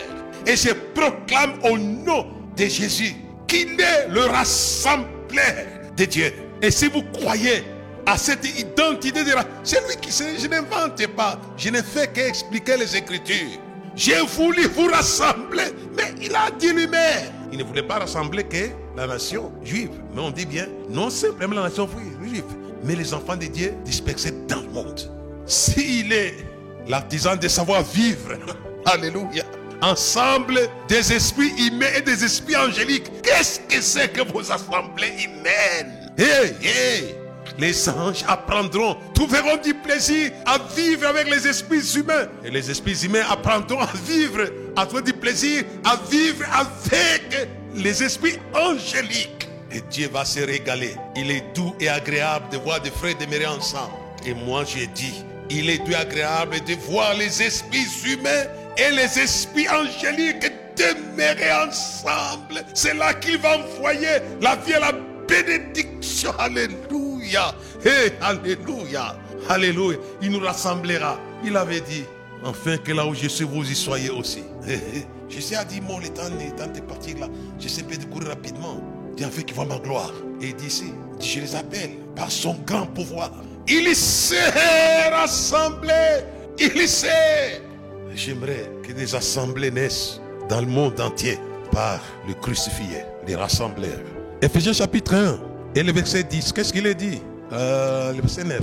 [0.48, 3.16] Et je proclame au nom de Jésus
[3.48, 6.34] qu'il est le rassembleur de Dieu.
[6.62, 7.64] Et si vous croyez
[8.06, 9.46] à cette identité de la...
[9.64, 11.40] C'est lui qui je n'invente pas.
[11.58, 13.60] Je ne fais qu'expliquer les Écritures.
[13.96, 17.32] J'ai voulu vous rassembler, mais il a dit lui-même.
[17.52, 19.92] Il ne voulait pas rassembler que la nation juive.
[20.14, 21.88] Mais on dit bien, non simplement la nation
[22.22, 22.44] juive,
[22.84, 25.12] mais les enfants de Dieu dispersés dans le monde.
[25.46, 26.36] S'il est
[26.88, 28.34] l'artisan de savoir vivre,
[28.86, 29.44] alléluia,
[29.82, 36.12] ensemble des esprits humains et des esprits angéliques, qu'est-ce que c'est que vos assemblées humaines?
[36.18, 37.16] Hey, hey
[37.58, 42.28] les anges apprendront, trouveront du plaisir à vivre avec les esprits humains.
[42.44, 44.42] Et les esprits humains apprendront à vivre,
[44.76, 49.48] à trouver du plaisir, à vivre avec les esprits angéliques.
[49.74, 50.96] Et Dieu va se régaler.
[51.16, 53.94] Il est doux et agréable de voir des frères demeurer ensemble.
[54.26, 58.46] Et moi, j'ai dit, il est doux et agréable de voir les esprits humains
[58.78, 62.64] et les esprits angéliques demeurer ensemble.
[62.74, 64.92] C'est là qu'il va envoyer la vie et la
[65.28, 66.32] bénédiction.
[66.38, 67.54] Alléluia.
[67.84, 69.16] Hey, alléluia.
[69.50, 69.98] Alléluia.
[70.22, 71.20] Il nous rassemblera.
[71.44, 72.04] Il avait dit,
[72.44, 74.44] enfin que là où je suis, vous y soyez aussi.
[75.40, 77.28] Sais à dire, mon, le temps, le temps de partir là.
[77.60, 78.82] Je sais pas de courir rapidement.
[79.16, 80.12] Dieu a fait qu'il voit ma gloire.
[80.42, 80.84] Et il dit
[81.20, 83.32] je les appelle par son grand pouvoir.
[83.68, 85.94] Il s'est rassemblé.
[86.60, 87.62] Il sait.
[88.16, 91.38] J'aimerais que des assemblées naissent dans le monde entier
[91.72, 94.00] par le crucifié, les rassembleurs.
[94.42, 95.40] Ephésiens chapitre 1
[95.76, 97.22] et le verset 10, qu'est-ce qu'il est dit?
[97.54, 98.60] Euh, Le verset 9,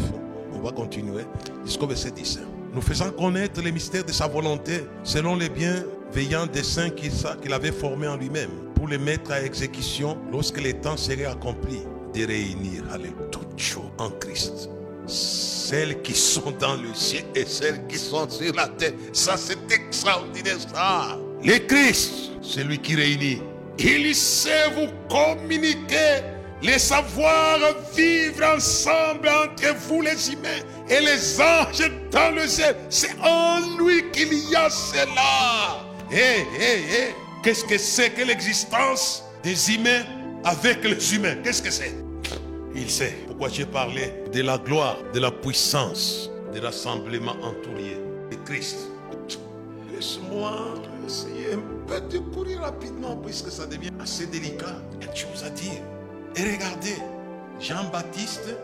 [0.55, 1.25] on va continuer
[1.65, 2.41] jusqu'au verset 10.
[2.75, 5.49] Nous faisons connaître les mystères de sa volonté selon les
[6.13, 10.75] bienveillants desseins qu'il qu'il avait formés en lui-même pour les mettre à exécution lorsque les
[10.75, 11.83] temps seraient accomplis
[12.15, 14.71] de réunir allez, toutes choses en Christ.
[15.07, 18.93] Celles qui sont dans le ciel et celles qui sont sur la terre.
[19.13, 21.19] Ça, c'est extraordinaire, ça.
[21.43, 23.43] Le Christ, c'est lui qui réunit.
[23.79, 26.23] Il sait vous communiquer
[26.63, 27.59] les savoirs
[27.95, 32.77] vivre ensemble entre vous les humains et les anges dans le ciel.
[32.91, 35.88] C'est en lui qu'il y a cela.
[36.11, 37.15] Hé, hé, hé.
[37.43, 40.05] Qu'est-ce que c'est que l'existence des humains
[40.43, 41.37] avec les humains?
[41.45, 41.95] Qu'est-ce que c'est?
[42.75, 47.99] Il sait pourquoi j'ai parlé de la gloire, de la puissance, de rassemblement entouré
[48.31, 48.79] de Christ.
[49.93, 50.75] Laisse-moi
[51.07, 54.77] essayer un peu de courir rapidement puisque ça devient assez délicat.
[55.01, 55.83] Il y à dire.
[56.37, 56.97] Et regardez,
[57.61, 58.57] Jean-Baptiste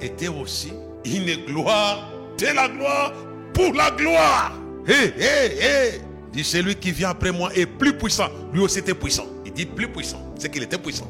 [0.00, 0.72] était aussi
[1.04, 3.12] une gloire de la gloire
[3.54, 4.52] pour la gloire.
[4.86, 6.11] Hé, hé, hé.
[6.32, 8.28] Dit celui qui vient après moi est plus puissant.
[8.52, 9.26] Lui aussi était puissant.
[9.44, 10.34] Il dit plus puissant.
[10.38, 11.08] C'est qu'il était puissant.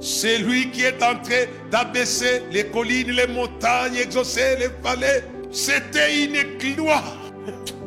[0.00, 5.22] C'est lui qui est en train d'abaisser les collines, les montagnes, exaucer les vallées.
[5.50, 7.16] C'était une gloire.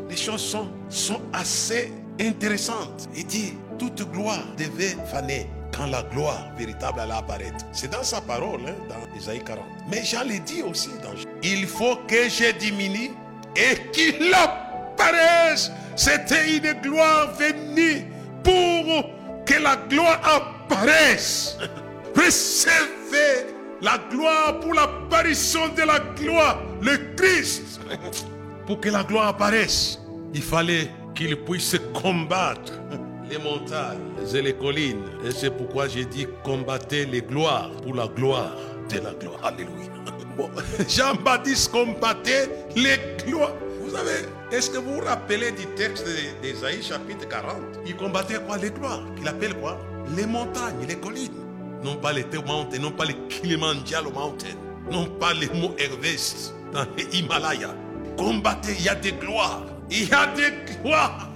[0.09, 3.09] Les choses sont, sont assez intéressantes.
[3.15, 7.65] Il dit, toute gloire devait faner quand la gloire véritable allait apparaître.
[7.71, 9.63] C'est dans sa parole, hein, dans Isaïe 40.
[9.91, 11.13] Mais Jean le dit aussi dans
[11.43, 13.11] Il faut que je diminue
[13.55, 14.68] et qu'il apparaisse.
[15.95, 18.05] C'était une gloire venue
[18.43, 19.09] pour
[19.45, 21.57] que la gloire apparaisse.
[22.15, 23.47] Recevez
[23.81, 27.81] la gloire pour l'apparition de la gloire, le Christ.
[28.65, 29.99] Pour que la gloire apparaisse,
[30.33, 32.73] il fallait qu'il puisse combattre
[33.29, 33.99] les montagnes
[34.33, 35.03] et les collines.
[35.25, 38.55] Et c'est pourquoi j'ai dit combattez les gloires pour la gloire
[38.89, 39.39] de la gloire.
[39.43, 39.89] Alléluia.
[40.87, 43.51] Jean-Baptiste combattait les gloires.
[43.89, 46.05] Vous savez, est-ce que vous vous rappelez du texte
[46.43, 47.55] d'Ésaïe chapitre 40
[47.87, 48.57] Il combattait quoi?
[48.57, 49.01] Les gloires.
[49.19, 49.79] Il appelle quoi?
[50.15, 51.33] Les montagnes, les collines.
[51.83, 54.55] Non pas les mountains, non pas les Kilimanjaro mountains,
[54.91, 57.73] non pas les mots Everest dans les Himalayas.
[58.15, 59.65] Combattez, il y a des gloires.
[59.89, 61.27] Il y a des gloires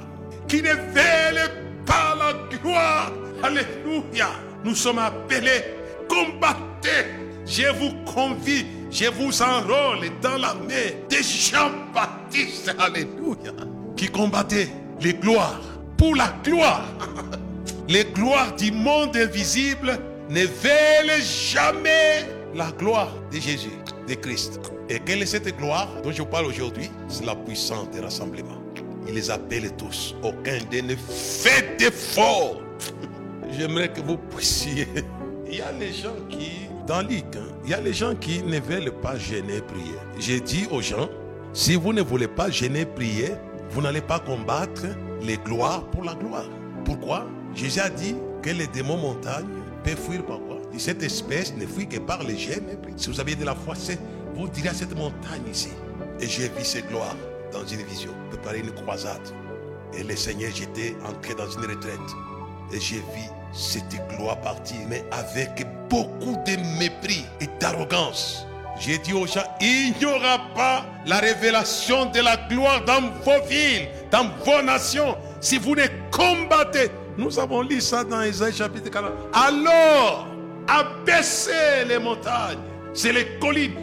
[0.47, 1.49] qui ne veulent
[1.87, 3.11] pas la gloire.
[3.41, 4.29] Alléluia.
[4.63, 5.63] Nous sommes appelés.
[6.07, 7.07] Combattez.
[7.47, 12.75] Je vous convie, je vous enrôle dans l'armée de Jean-Baptiste.
[12.77, 13.51] Alléluia.
[13.97, 14.69] Qui combattait
[15.01, 15.61] les gloires.
[15.97, 16.85] Pour la gloire.
[17.89, 22.25] Les gloires du monde invisible ne veulent jamais
[22.55, 23.73] la gloire de Jésus,
[24.07, 24.59] de Christ.
[24.87, 26.89] Et quelle est cette gloire dont je parle aujourd'hui?
[27.09, 28.61] C'est la puissance des rassemblements.
[29.05, 30.15] Il les appelle tous.
[30.23, 32.61] Aucun d'eux ne fait d'effort.
[33.51, 34.87] J'aimerais que vous puissiez.
[35.45, 38.59] Il y a les gens qui, dans l'IC, il y a les gens qui ne
[38.59, 39.97] veulent pas gêner prier.
[40.19, 41.09] J'ai dit aux gens,
[41.53, 43.31] si vous ne voulez pas gêner prier,
[43.69, 44.85] vous n'allez pas combattre
[45.21, 46.49] les gloires pour la gloire.
[46.83, 47.25] Pourquoi?
[47.55, 49.47] Jésus a dit que les démons montagnes
[49.83, 50.57] peuvent fuir par quoi?
[50.77, 52.77] Cette espèce ne fuit que par les gènes.
[52.97, 53.75] Si vous avez de la foi,
[54.35, 55.69] vous direz à cette montagne ici.
[56.19, 57.15] Et j'ai vu ces gloires
[57.51, 59.21] dans une vision, préparer une croisade.
[59.95, 61.99] Et le Seigneur, j'étais entré dans une retraite.
[62.73, 68.45] Et j'ai vu cette gloire partir, mais avec beaucoup de mépris et d'arrogance.
[68.79, 73.45] J'ai dit aux gens, il n'y aura pas la révélation de la gloire dans vos
[73.47, 76.89] villes, dans vos nations, si vous ne combattez.
[77.17, 79.11] Nous avons lu ça dans Isaïe chapitre 40.
[79.31, 80.27] Alors,
[80.67, 82.57] abaissez les montagnes,
[82.93, 83.75] c'est les collines.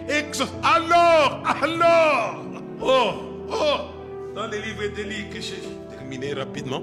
[0.64, 2.44] Alors, alors,
[2.82, 3.12] oh,
[3.52, 5.62] oh, dans les livres de Luc, que j'ai
[5.96, 6.82] terminé rapidement.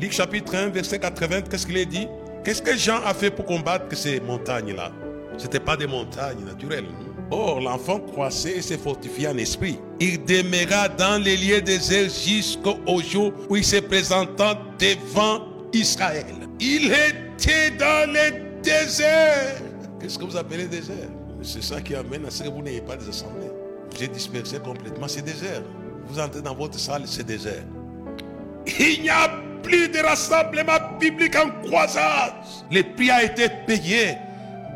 [0.00, 2.06] Luc chapitre 1, verset 80, qu'est-ce qu'il est dit?
[2.48, 4.90] Qu'est-ce que Jean a fait pour combattre ces montagnes-là?
[5.36, 6.86] Ce n'étaient pas des montagnes naturelles.
[7.30, 9.78] Or, l'enfant croissait et se fortifiait en esprit.
[10.00, 16.24] Il demeura dans les lieux déserts jusqu'au jour où il se présenta devant Israël.
[16.58, 18.30] Il était dans les
[18.62, 19.60] déserts.
[20.00, 21.10] Qu'est-ce que vous appelez désert?
[21.42, 23.50] C'est ça qui amène à ce que vous n'ayez pas des assemblées.
[23.94, 25.60] Vous êtes dispersé complètement, c'est désert.
[26.06, 27.64] Vous entrez dans votre salle, c'est désert.
[28.80, 29.28] Il n'y a
[29.62, 32.64] plus de rassemblement biblique en croissance.
[32.70, 34.16] Le prix a été payé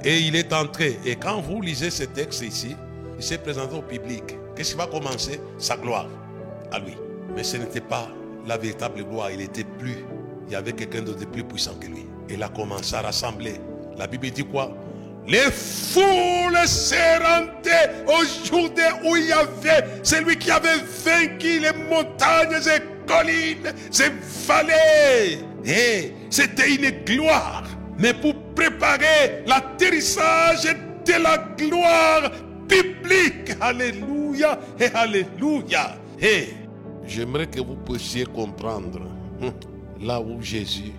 [0.05, 0.99] et il est entré.
[1.05, 2.77] Et quand vous lisez ce texte ici,
[3.17, 4.23] il s'est présenté au public.
[4.57, 5.41] Qu'est-ce qui va commencer?
[5.59, 6.09] Sa gloire
[6.71, 6.97] à lui.
[7.35, 8.09] Mais ce n'était pas
[8.47, 9.31] la véritable gloire.
[9.31, 10.05] Il était plus.
[10.47, 12.07] Il y avait quelqu'un de plus puissant que lui.
[12.29, 13.55] Il a commencé à rassembler.
[13.97, 14.75] La Bible dit quoi?
[15.27, 18.71] Les foules se rendaient au jour
[19.05, 24.11] où il y avait celui qui avait vaincu les montagnes et collines, ces
[24.47, 25.39] vallées.
[25.65, 27.65] Et c'était une gloire.
[27.99, 30.65] Mais pour préparer l'atterrissage
[31.07, 32.31] de la gloire
[32.69, 33.57] biblique.
[33.61, 35.97] Alléluia et Alléluia.
[36.21, 36.49] Et
[37.07, 39.03] j'aimerais que vous puissiez comprendre
[39.43, 39.53] hein,
[40.01, 40.93] là où Jésus,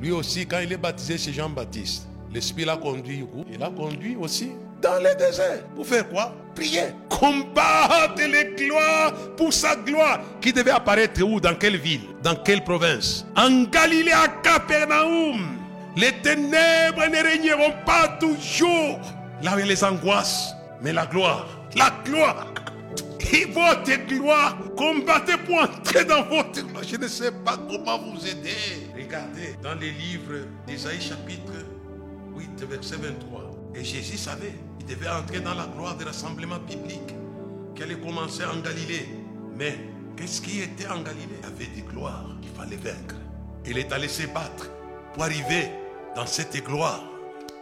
[0.00, 3.44] lui aussi, quand il est baptisé chez Jean-Baptiste, l'Esprit l'a conduit où?
[3.50, 5.64] Il l'a conduit aussi dans le désert.
[5.74, 6.34] Pour faire quoi?
[6.54, 6.88] Prier.
[7.08, 10.20] Combattre les gloires pour sa gloire.
[10.40, 11.40] Qui devait apparaître où?
[11.40, 12.02] Dans quelle ville?
[12.22, 13.24] Dans quelle province?
[13.36, 15.58] En Galilée, à Capernaum.
[15.96, 19.00] Les ténèbres ne régneront pas toujours.
[19.42, 20.52] Là où il y a les angoisses.
[20.82, 21.46] Mais la gloire.
[21.74, 22.52] La gloire.
[23.32, 26.84] Et votre gloire, combattez pour entrer dans votre gloire.
[26.86, 28.54] Je ne sais pas comment vous aider.
[28.96, 31.52] Regardez dans les livres d'Isaïe chapitre
[32.58, 33.50] 8, verset 23.
[33.74, 37.14] Et Jésus savait, il devait entrer dans la gloire du rassemblement biblique
[37.74, 39.08] qui allait commencer en Galilée.
[39.56, 39.76] Mais
[40.16, 41.38] qu'est-ce qui était en Galilée?
[41.42, 43.16] Il y avait des gloires qu'il fallait vaincre.
[43.66, 44.70] Il est allé se battre
[45.12, 45.70] pour arriver
[46.14, 47.02] dans cette gloire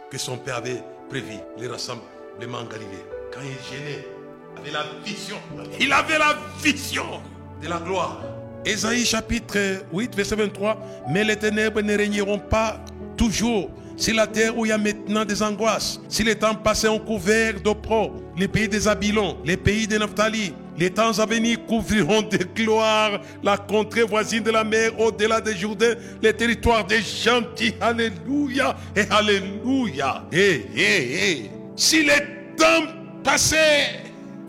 [0.09, 3.05] que son père avait prévu, les rassemblements en Galilée.
[3.33, 4.07] Quand il gênait,
[4.55, 5.37] il avait la vision.
[5.79, 7.21] Il avait la vision
[7.61, 8.21] de la gloire.
[8.63, 10.77] Ésaïe chapitre 8, verset 23.
[11.09, 12.79] Mais les ténèbres ne régneront pas
[13.17, 16.87] toujours si la terre où il y a maintenant des angoisses, si les temps passés
[16.87, 21.65] ont couvert d'opprobre, les pays des Abilons, les pays de Naphtali, les temps à venir
[21.65, 27.01] couvriront de gloire la contrée voisine de la mer au-delà des Jourdains, les territoires des
[27.01, 27.73] gentils.
[27.79, 30.25] Alléluia et Alléluia.
[30.33, 31.51] Et, et, et.
[31.77, 32.19] Si les
[32.57, 32.87] temps
[33.23, 33.55] passés,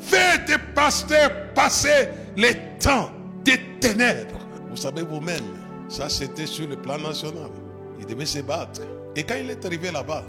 [0.00, 3.12] faites passer, passer les temps
[3.44, 4.40] des ténèbres.
[4.68, 5.44] Vous savez vous-même,
[5.88, 7.50] ça c'était sur le plan national.
[7.98, 8.82] Il Il devait se battre.
[9.16, 10.24] Et quand il est arrivé là-bas,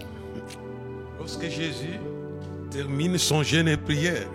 [1.20, 2.00] lorsque Jésus
[2.72, 4.28] termine son jeûne et prière,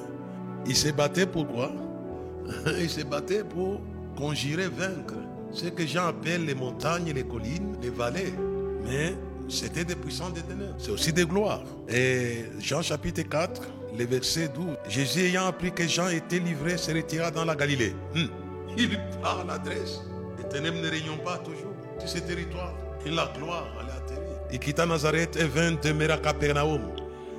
[0.66, 1.72] il se battait pour quoi?
[2.78, 3.80] Il se battait pour
[4.16, 5.14] conjurer, vaincre.
[5.50, 8.32] Ce que Jean appelle les montagnes, les collines, les vallées.
[8.84, 9.14] Mais
[9.48, 10.76] c'était des puissants des ténèbres.
[10.78, 11.64] C'est aussi des gloires.
[11.88, 13.62] Et Jean chapitre 4,
[13.98, 14.76] le verset 12.
[14.88, 17.96] Jésus ayant appris que Jean était livré, se retira dans la Galilée.
[18.14, 18.26] Hmm.
[18.78, 18.90] Il
[19.20, 20.02] parle l'adresse.
[20.38, 22.74] Les ténèbres ne régnent pas toujours sur ce territoire.
[23.06, 24.36] Et la gloire allait atterrir.
[24.52, 26.80] Il quitta Nazareth et vint demeurer à Capernaum,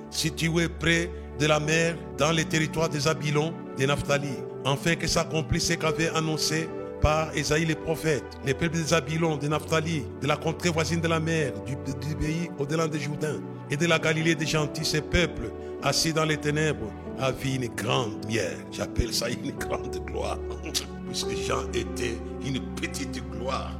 [0.10, 4.32] situé près de la mer, dans les territoires des Abilons, des Naphtali,
[4.66, 6.70] afin que s'accomplisse ce qu'avait annoncé
[7.02, 11.08] par Esaïe les prophètes, les peuples des Abilons, de Naphtali, de la contrée voisine de
[11.08, 11.76] la mer, du,
[12.16, 13.40] pays au-delà des Jourdains,
[13.70, 15.52] et de la Galilée des gentils, ces peuples
[15.84, 18.58] assis dans les ténèbres, a vu une grande lumière.
[18.72, 20.40] J'appelle ça une grande gloire,
[21.08, 23.78] puisque Jean était une petite gloire,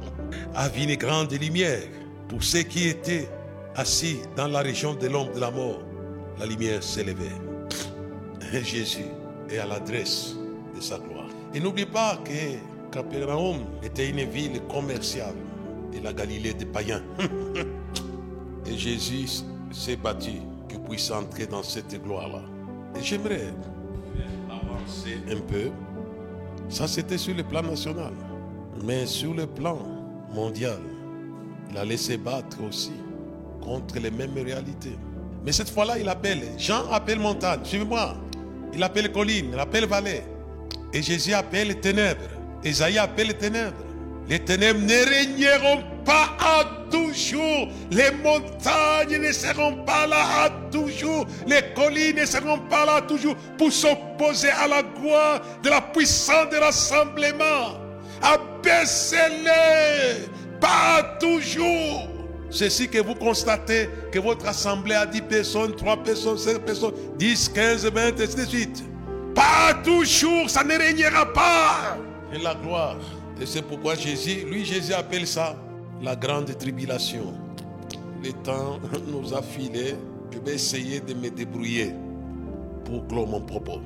[0.54, 1.82] a une grande lumière
[2.28, 3.28] pour ceux qui étaient
[3.74, 5.80] assis dans la région de l'ombre de la mort.
[6.38, 7.32] La lumière s'élevait.
[8.62, 9.06] Jésus
[9.50, 10.36] est à l'adresse
[10.74, 11.28] de sa gloire.
[11.54, 12.58] Et n'oublie pas que
[12.92, 15.34] Capernaum était une ville commerciale
[15.92, 17.02] et la Galilée des païens.
[18.66, 20.32] Et Jésus s'est battu
[20.68, 22.42] qu'il puisse entrer dans cette gloire-là.
[22.98, 23.54] Et j'aimerais
[24.50, 25.70] avancer un peu.
[26.68, 28.12] Ça, c'était sur le plan national.
[28.84, 29.78] Mais sur le plan
[30.34, 30.78] mondial,
[31.70, 32.92] il allait se battre aussi
[33.60, 34.96] contre les mêmes réalités.
[35.44, 36.42] Mais cette fois-là, il appelle.
[36.58, 37.60] Jean appelle montagne.
[37.64, 38.16] Suivez-moi.
[38.74, 40.22] Il appelle colline, il appelle vallée.
[40.92, 42.20] Et Jésus appelle ténèbres.
[42.64, 43.76] Esaïe appelle ténèbres.
[44.28, 47.68] Les ténèbres ne régneront pas à toujours.
[47.90, 51.26] Les montagnes ne seront pas là à toujours.
[51.46, 56.50] Les collines ne seront pas là toujours pour s'opposer à la gloire de la puissance
[56.50, 57.87] de rassemblement.
[58.22, 59.50] Abaissez-les,
[60.60, 62.08] pas toujours.
[62.50, 67.48] Ceci que vous constatez que votre assemblée a 10 personnes, 3 personnes, 5 personnes, 10,
[67.50, 68.84] 15, 20, ainsi de suite.
[69.34, 71.98] Pas toujours, ça ne régnera pas.
[72.32, 72.96] Et la gloire.
[73.40, 75.56] Et c'est pourquoi Jésus, lui Jésus appelle ça
[76.02, 77.34] la grande tribulation.
[78.22, 79.94] Le temps nous a filé.
[80.32, 81.94] Je vais essayer de me débrouiller
[82.84, 83.80] pour clore mon propos.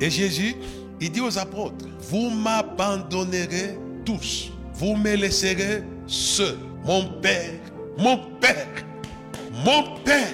[0.00, 0.56] Et Jésus,
[1.00, 4.50] il dit aux apôtres, vous m'abandonnerez tous.
[4.74, 6.56] Vous me laisserez seul.
[6.84, 7.60] Mon Père,
[7.98, 8.66] mon Père,
[9.64, 10.32] mon Père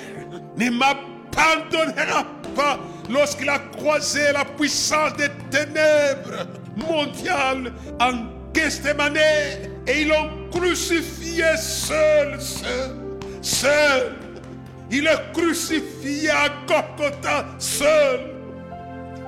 [0.57, 2.79] ne m'abandonnera pas
[3.11, 6.47] lorsqu'il a croisé la puissance des ténèbres
[6.77, 8.13] mondiales en
[8.55, 9.17] Gethsemane
[9.87, 12.97] et ils l'ont crucifié seul, seul,
[13.43, 14.17] seul.
[14.91, 18.21] Il est crucifié à Golgotha seul.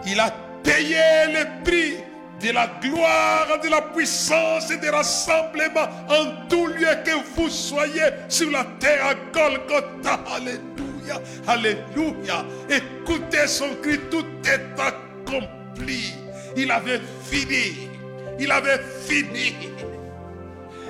[0.07, 0.32] Il a
[0.69, 1.95] payé le prix
[2.43, 8.11] de la gloire, de la puissance et du rassemblement en tout lieu que vous soyez
[8.29, 10.21] sur la terre à Golgotha.
[10.37, 12.45] Alléluia, Alléluia.
[12.69, 16.14] Écoutez son cri, tout est accompli.
[16.57, 17.89] Il avait fini.
[18.39, 19.55] Il avait fini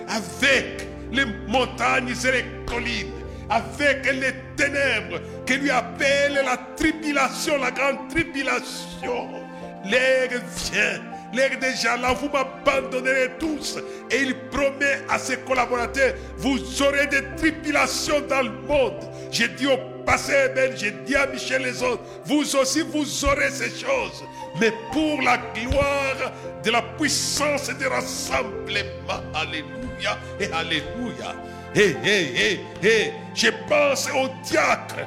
[0.09, 3.13] avec les montagnes et les collines,
[3.49, 9.48] avec les ténèbres que lui appelle la tribulation, la grande tribulation.
[9.85, 11.01] L'air vient,
[11.33, 13.79] l'air déjà là, vous m'abandonnerez tous.
[14.11, 19.05] Et il promet à ses collaborateurs, vous aurez des tribulations dans le monde.
[19.31, 23.51] J'ai dit au passé, ben, j'ai dit à Michel les autres, vous aussi vous aurez
[23.51, 24.25] ces choses.
[24.61, 26.33] Mais pour la gloire
[26.65, 29.23] de la puissance et du rassemblement.
[29.35, 31.35] Alléluia et Alléluia.
[31.75, 33.13] Hé, hé, hé, hé.
[33.35, 35.07] Je pense au diacre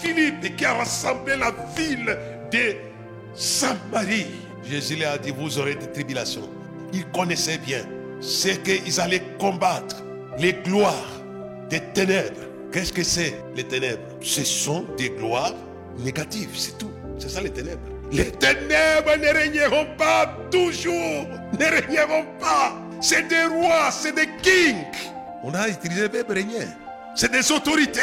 [0.00, 2.16] Philippe qui a rassemblé la ville
[2.50, 2.87] de
[3.38, 4.26] Samarie.
[4.68, 6.50] Jésus lui a dit, vous aurez des tribulations.
[6.92, 7.86] Il connaissait bien
[8.20, 10.02] ce qu'ils allaient combattre,
[10.38, 11.22] les gloires
[11.70, 12.40] des ténèbres.
[12.72, 14.02] Qu'est-ce que c'est les ténèbres?
[14.20, 15.54] Ce sont des gloires
[15.98, 16.90] négatives, c'est tout.
[17.18, 17.80] C'est ça les ténèbres.
[18.10, 21.26] Les ténèbres ne régneront pas toujours.
[21.58, 22.76] Ne régneront pas.
[23.00, 24.84] C'est des rois, c'est des kings.
[25.44, 26.66] On a utilisé le verbe régner.
[27.14, 28.00] C'est des autorités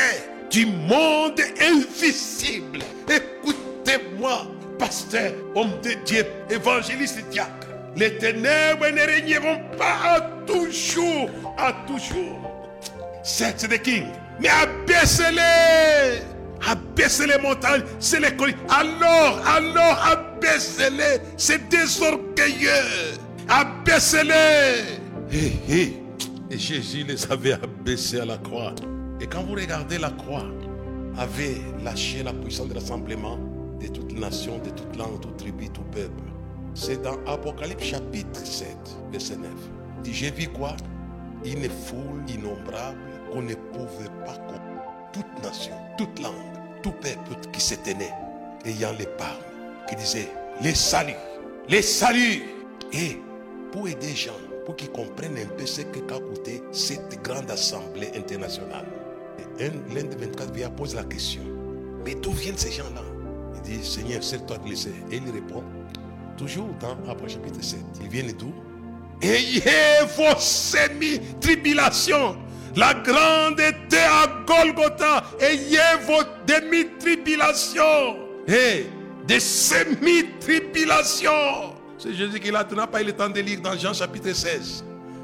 [0.50, 2.80] du monde invisible.
[3.10, 4.48] Écoutez-moi,
[4.78, 7.68] pasteur, homme de Dieu, évangéliste, diacre.
[7.96, 11.30] Les ténèbres ne régneront pas à toujours.
[11.58, 12.78] À toujours.
[13.24, 14.08] C'est des kings.
[14.40, 16.22] Mais abaissez-les.
[16.68, 18.58] Abaissez les montagnes, c'est les collines.
[18.70, 21.22] Alors, alors, abaissez-les.
[21.38, 23.16] C'est des orgueilleux.
[23.48, 25.00] Abaissez-les.
[26.50, 28.74] Et Jésus les avait abaissés à la croix.
[29.22, 30.46] Et quand vous regardez la croix,
[31.18, 33.40] avait lâché la puissance de rassemblement
[33.90, 36.24] de toute nation, de toute langue, toute tribu, tout peuple.
[36.74, 38.68] C'est dans Apocalypse chapitre 7,
[39.12, 39.50] verset 9.
[39.98, 40.76] Il dit, j'ai vu quoi?
[41.46, 42.98] Une foule innombrable
[43.32, 44.62] qu'on ne pouvait pas comprendre.
[45.14, 46.34] Toute nation, toute langue,
[46.84, 48.12] tout peuple qui se tenait,
[48.66, 49.38] ayant les palmes,
[49.88, 50.30] qui disait
[50.62, 51.14] les saluts,
[51.70, 52.44] les saluts.
[52.92, 53.18] Et
[53.72, 54.32] pour aider les gens,
[54.66, 58.86] pour qu'ils comprennent un peu ce que qu'a coûté cette grande assemblée internationale.
[59.60, 61.44] L'un des 24 vient poser la question,
[62.04, 63.02] mais d'où viennent ces gens-là?
[63.66, 64.94] Dit, Seigneur, c'est toi les sais.
[65.12, 65.64] Et il répond,
[66.38, 68.54] toujours dans Abraham chapitre 7, ils viennent d'où?
[69.22, 69.62] Ayez
[70.18, 72.36] vos semi-tribulations.
[72.76, 75.24] La grande était à Golgotha.
[75.40, 78.18] Ayez vos demi-tribulations.
[78.48, 78.86] Et
[79.26, 81.74] des semi-tribulations.
[81.98, 84.84] C'est Jésus qui l'a, n'as pas eu le temps de lire dans Jean chapitre 16.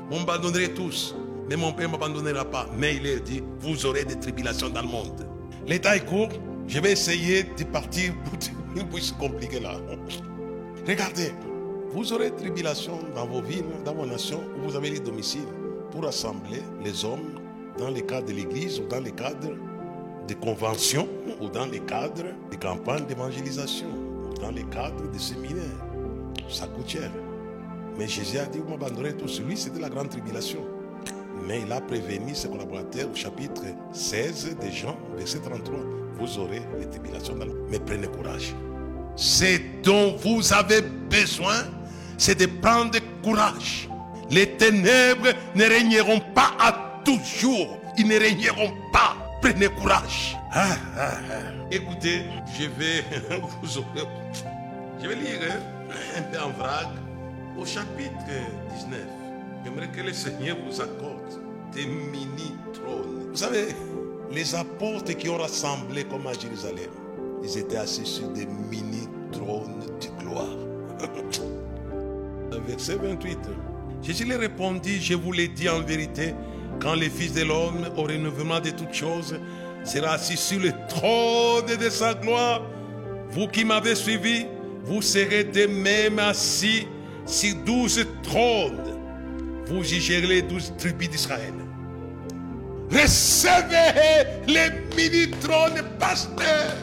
[0.10, 1.14] Vous m'abandonnerez tous,
[1.50, 2.68] mais mon Père ne m'abandonnera pas.
[2.78, 5.28] Mais il est dit, vous aurez des tribulations dans le monde.
[5.68, 6.30] L'état est court.
[6.68, 8.14] Je vais essayer de partir
[8.90, 9.78] pour se compliquer là.
[10.88, 11.32] Regardez,
[11.92, 15.48] vous aurez tribulation dans vos villes, dans vos nations où vous avez les domiciles
[15.92, 17.36] pour assembler les hommes
[17.78, 19.50] dans le cadre de l'église ou dans le cadre
[20.28, 21.08] de conventions
[21.42, 23.88] ou dans le cadre de campagnes d'évangélisation
[24.30, 25.86] ou dans le cadre de séminaires.
[26.50, 27.12] Ça coûte cher.
[27.98, 29.28] Mais Jésus a dit, vous m'abandonnerez tout.
[29.28, 30.62] Celui, c'était la grande tribulation.
[31.46, 36.01] Mais il a prévenu ses collaborateurs au chapitre 16 de Jean, verset 33.
[36.22, 38.54] Vous aurez les tribulations dans Mais prenez courage.
[39.16, 41.64] Ce dont vous avez besoin,
[42.16, 43.90] c'est de prendre courage.
[44.30, 47.80] Les ténèbres ne régneront pas à toujours.
[47.98, 49.18] Ils ne régneront pas.
[49.42, 50.38] Prenez courage.
[50.54, 51.36] Ah, ah, ah.
[51.72, 52.22] Écoutez,
[52.56, 53.04] je vais
[53.64, 53.82] vous
[55.02, 56.98] Je vais lire hein, un peu en vrague
[57.58, 58.14] au chapitre
[58.76, 59.00] 19.
[59.66, 61.42] J'aimerais que le Seigneur vous accorde
[61.74, 63.30] des mini-trônes.
[63.32, 63.70] Vous savez,
[64.34, 66.90] les apôtres qui ont rassemblé comme à Jérusalem,
[67.44, 70.58] ils étaient assis sur des mini-trônes de gloire.
[72.68, 73.38] Verset 28.
[74.02, 76.34] Jésus leur répondit, je vous l'ai dit en vérité,
[76.80, 79.40] quand le Fils de l'homme, au renouvellement de toutes choses,
[79.84, 82.62] sera assis sur le trône de sa gloire,
[83.30, 84.46] vous qui m'avez suivi,
[84.84, 86.88] vous serez de même assis
[87.26, 88.98] sur douze trônes.
[89.68, 91.54] Vous jugerez les douze tribus d'Israël.
[92.92, 96.76] Recevez les mini-trônes, pasteur.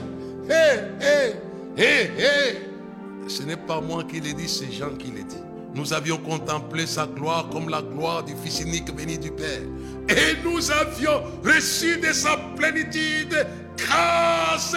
[0.49, 1.35] Hé, hé,
[1.77, 3.29] hé, hé.
[3.29, 5.37] Ce n'est pas moi qui l'ai dit, c'est Jean qui l'a dit.
[5.75, 9.61] Nous avions contemplé sa gloire comme la gloire du Fils unique béni du Père.
[10.09, 13.47] Et nous avions reçu de sa plénitude
[13.77, 14.75] grâce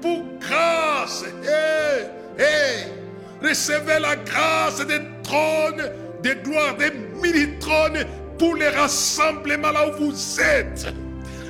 [0.00, 1.24] pour grâce.
[1.44, 3.02] Hé, hé.
[3.40, 5.90] Recevez la grâce des trônes,
[6.22, 6.90] des gloires, des
[7.22, 8.04] mini-trônes
[8.50, 10.86] les rassemblements là où vous êtes.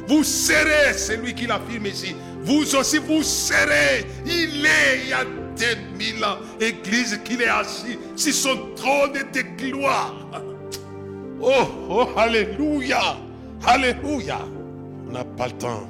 [0.07, 4.05] Vous serez, c'est lui qui l'affirme ici, vous aussi vous serez.
[4.26, 9.43] Il est, il y a 2000 ans, église qu'il est assis sur son trône de
[9.57, 10.14] gloire.
[11.45, 13.16] Oh, oh, alléluia,
[13.66, 14.38] alléluia.
[15.09, 15.88] On n'a pas le temps.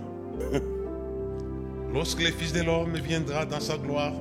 [1.93, 4.15] Lorsque le Fils de l'homme viendra dans sa gloire,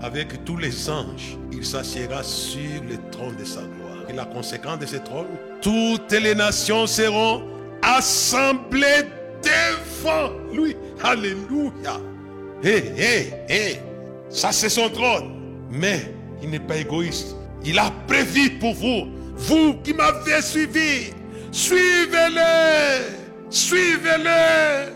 [0.00, 3.79] avec tous les anges, il s'assiera sur le trône de sa gloire.
[4.10, 5.28] Et la conséquence de ce trône,
[5.62, 7.44] toutes les nations seront
[7.80, 9.04] assemblées
[9.40, 10.76] devant lui.
[11.02, 12.00] Alléluia.
[12.62, 13.76] Hé, hé, hé.
[14.28, 15.66] Ça, c'est son trône.
[15.70, 17.36] Mais il n'est pas égoïste.
[17.64, 19.06] Il a prévu pour vous,
[19.36, 21.12] vous qui m'avez suivi,
[21.52, 23.20] suivez-le.
[23.48, 24.92] Suivez-le.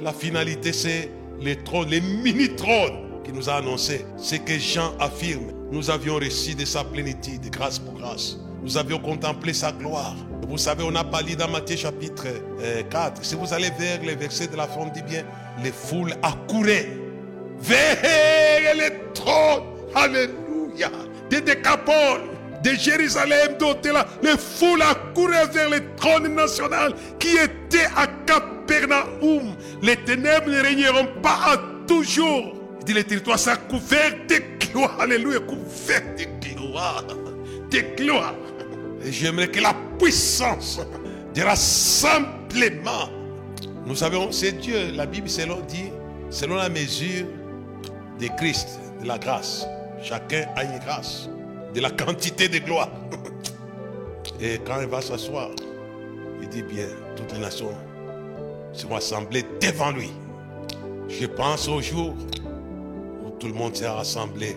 [0.00, 1.10] La finalité, c'est
[1.40, 4.04] les trônes, les mini-trônes qu'il nous a annoncé.
[4.16, 5.57] C'est que Jean affirme.
[5.70, 8.38] Nous avions reçu de sa plénitude, de grâce pour grâce.
[8.62, 10.16] Nous avions contemplé sa gloire.
[10.48, 12.26] Vous savez, on n'a pas lu dans Matthieu chapitre
[12.88, 13.22] 4.
[13.22, 15.24] Si vous allez vers les versets de la fin, on dit bien,
[15.62, 16.88] les foules accouraient
[17.60, 19.64] vers les trônes.
[19.94, 20.90] Alléluia.
[21.28, 22.22] Des décapoles
[22.64, 29.54] de Jérusalem, là, les foules accouraient vers les trônes national qui étaient à Capernaum.
[29.82, 31.56] Les ténèbres ne régneront pas à
[31.86, 32.54] toujours.
[32.80, 35.00] Il dit, les territoires sont couverts de gloire.
[35.00, 37.04] Alléluia, couverts de gloire.
[37.70, 38.34] De gloire.
[39.04, 40.80] Et j'aimerais que la puissance
[41.34, 43.08] du rassemblement,
[43.86, 45.90] nous savons, c'est Dieu, la Bible selon dit,
[46.30, 47.26] selon la mesure
[48.20, 49.66] de Christ, de la grâce.
[50.02, 51.28] Chacun a une grâce,
[51.74, 52.90] de la quantité de gloire.
[54.40, 55.50] Et quand il va s'asseoir,
[56.40, 57.72] il dit bien, toutes les nations
[58.72, 60.10] seront assemblées devant lui.
[61.08, 62.14] Je pense au jour
[63.38, 64.56] tout le monde sera rassemblé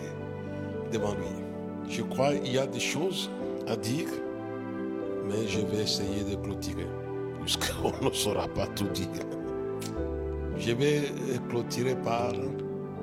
[0.92, 1.88] devant lui.
[1.88, 3.30] Je crois qu'il y a des choses
[3.66, 4.08] à dire,
[5.26, 6.86] mais je vais essayer de clôturer,
[7.40, 9.08] puisqu'on ne saura pas tout dire.
[10.56, 11.02] Je vais
[11.48, 12.32] clôturer par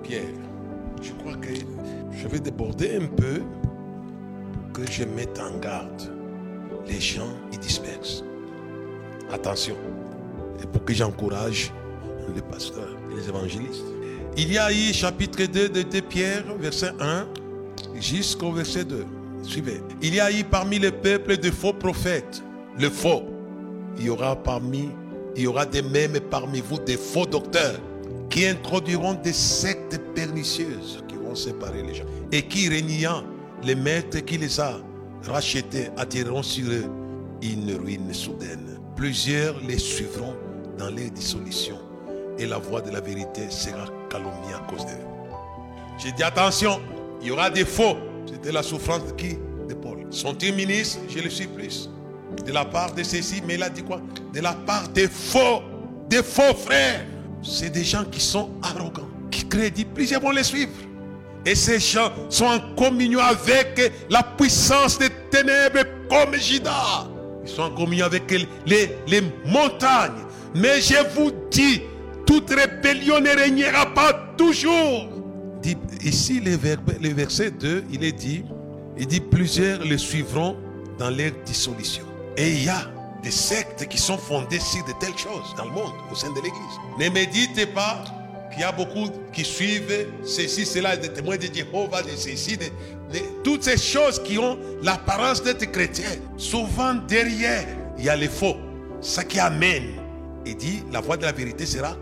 [0.04, 0.24] Pierre.
[1.02, 1.54] Je crois que
[2.12, 3.42] je vais déborder un peu
[4.74, 6.14] que je mette en garde.
[6.88, 8.24] Les gens, ils dispersent.
[9.32, 9.76] Attention.
[10.62, 11.72] Et pour que j'encourage
[12.34, 13.86] les pasteurs et les évangélistes.
[14.38, 17.28] Il y a eu chapitre 2 de 2 Pierre, verset 1
[18.00, 19.06] jusqu'au verset 2.
[19.44, 19.82] Suivez.
[20.02, 22.44] Il y a eu parmi le peuple de faux prophètes.
[22.78, 23.24] Le faux.
[23.98, 24.90] Il y aura parmi,
[25.36, 27.80] il y aura des mêmes parmi vous des faux docteurs
[28.30, 33.24] qui introduiront des sectes pernicieuses qui vont séparer les gens et qui régnant
[33.64, 34.80] les maîtres qui les a
[35.28, 36.86] rachetés attireront sur eux
[37.42, 38.80] une ruine soudaine.
[38.96, 40.36] Plusieurs les suivront
[40.78, 41.80] dans les dissolutions
[42.38, 44.92] et la voix de la vérité sera calomniée à cause d'eux.
[45.98, 46.80] J'ai dit attention,
[47.22, 47.98] il y aura des faux.
[48.26, 49.38] C'était la souffrance de qui?
[49.68, 50.06] De Paul.
[50.10, 51.90] Sont-ils ministres Je le suis plus.
[52.46, 54.02] De la part de ceci, mais il a dit quoi?
[54.34, 55.62] De la part des faux,
[56.08, 57.06] des faux frères.
[57.42, 60.72] C'est des gens qui sont arrogants, qui créent, plusieurs vont les suivre.
[61.46, 67.08] Et ces gens sont en communion avec la puissance des ténèbres comme Jida.
[67.44, 68.30] Ils sont en communion avec
[68.66, 70.26] les, les montagnes.
[70.54, 71.82] Mais je vous dis,
[72.30, 75.10] toute rébellion ne régnera pas toujours.
[76.04, 76.56] Ici, le,
[77.12, 78.44] verset 2, il est dit,
[79.00, 80.56] il dit plusieurs le suivront
[81.00, 82.04] dans leur dissolution.
[82.38, 82.86] Et il y a
[83.24, 86.36] des sectes qui sont fondées sur de telles choses dans le monde, au sein de
[86.36, 86.78] l'Église.
[87.00, 88.04] Ne méditez pas
[88.52, 92.66] qu'il y a beaucoup qui suivent ceci, cela, des témoins de Jéhovah, de ceci, de,
[93.44, 96.16] toutes ces choses qui ont l'apparence d'être chrétiens.
[96.38, 97.66] Souvent derrière,
[97.98, 98.56] il y a les faux.
[99.02, 99.96] Ce qui amène.
[100.46, 101.96] Il dit, la voix de la vérité sera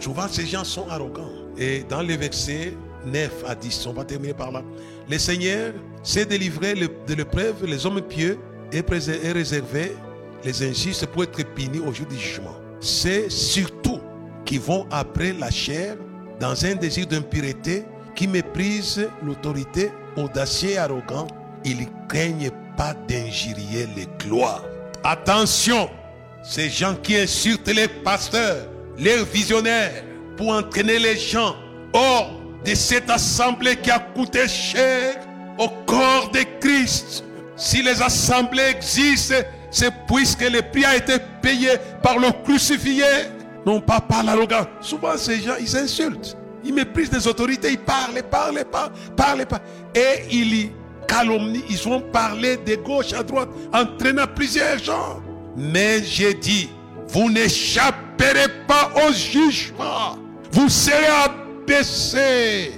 [0.00, 1.30] Souvent, ces gens sont arrogants.
[1.58, 4.62] Et dans les versets 9 à 10, on va terminer par là.
[5.08, 8.38] Le Seigneur s'est délivré de l'épreuve les hommes pieux
[8.72, 8.84] et,
[9.32, 9.96] réservé
[10.44, 12.56] les injustes pour être punis au jour du jugement.
[12.80, 14.00] C'est surtout
[14.44, 15.96] qui vont après la chair
[16.38, 17.84] dans un désir d'impureté
[18.14, 21.26] qui méprisent l'autorité audacieux et arrogant.
[21.64, 24.64] Ils ne craignent pas d'injurier les gloires.
[25.02, 25.88] Attention,
[26.42, 28.66] ces gens qui insultent les pasteurs,
[28.98, 30.04] les visionnaires,
[30.36, 31.56] pour entraîner les gens
[31.92, 32.30] hors
[32.64, 35.16] de cette assemblée qui a coûté cher
[35.58, 37.24] au corps de Christ.
[37.56, 39.36] Si les assemblées existent,
[39.70, 41.70] c'est puisque le prix a été payé
[42.02, 43.04] par le crucifié,
[43.64, 44.66] non pas par l'arrogance.
[44.80, 46.36] Souvent, ces gens, ils insultent.
[46.64, 49.62] Ils méprisent des autorités, ils parlent, parlent, parlent, parlent, parlent.
[49.94, 50.70] Et ils
[51.06, 55.22] calomnient, ils vont parler de gauche à droite, entraînant plusieurs gens.
[55.56, 56.68] Mais j'ai dit,
[57.08, 60.18] vous n'échapperez pas au jugement
[60.56, 62.72] vous serez abaissés.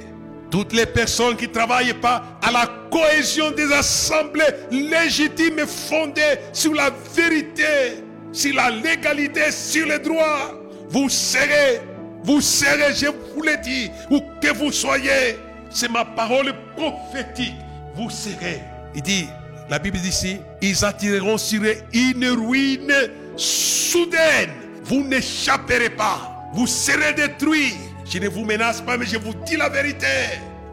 [0.50, 6.38] Toutes les personnes qui ne travaillent pas à la cohésion des assemblées légitimes et fondées
[6.52, 8.02] sur la vérité,
[8.32, 10.58] sur la légalité, sur les droits,
[10.88, 11.80] vous serez,
[12.24, 15.36] vous serez, je vous l'ai dit, où que vous soyez,
[15.70, 17.54] c'est ma parole prophétique,
[17.94, 18.60] vous serez.
[18.94, 19.26] Il dit,
[19.68, 22.92] la Bible dit ici, ils attireront sur eux une ruine
[23.38, 24.50] soudaine.
[24.84, 26.50] Vous n'échapperez pas.
[26.52, 27.74] Vous serez détruits.
[28.04, 30.06] Je ne vous menace pas, mais je vous dis la vérité.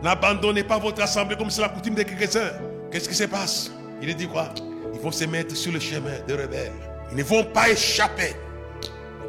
[0.01, 2.51] N'abandonnez pas votre assemblée comme c'est la coutume des chrétiens.
[2.91, 3.71] Qu'est-ce qui se passe?
[4.01, 4.53] Il dit quoi?
[4.93, 6.71] Ils vont se mettre sur le chemin des rebelles.
[7.11, 8.35] Ils ne vont pas échapper.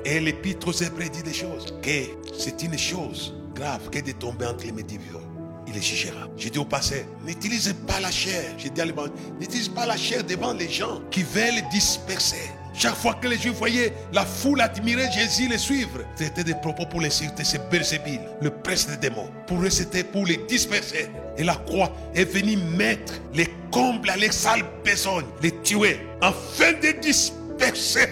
[0.04, 1.74] Et l'épître s'est prédit des choses.
[1.82, 2.04] Que
[2.38, 5.22] c'est une chose grave que de tomber entre les médivions.
[5.66, 6.28] Il les jugera.
[6.36, 8.54] J'ai dit au passé, n'utilisez pas la chair.
[8.56, 12.50] J'ai dit à n'utilisez pas la chair devant les gens qui veulent disperser.
[12.78, 16.84] Chaque fois que les Juifs voyaient la foule admirer Jésus les suivre, c'était des propos
[16.84, 19.30] pour l'insulter, c'est Belzébul, le prince des démons.
[19.46, 21.08] Pour eux, c'était pour les disperser.
[21.38, 26.72] Et la croix est venue mettre les combles à les sales besognes, les tuer, afin
[26.72, 28.08] de disperser.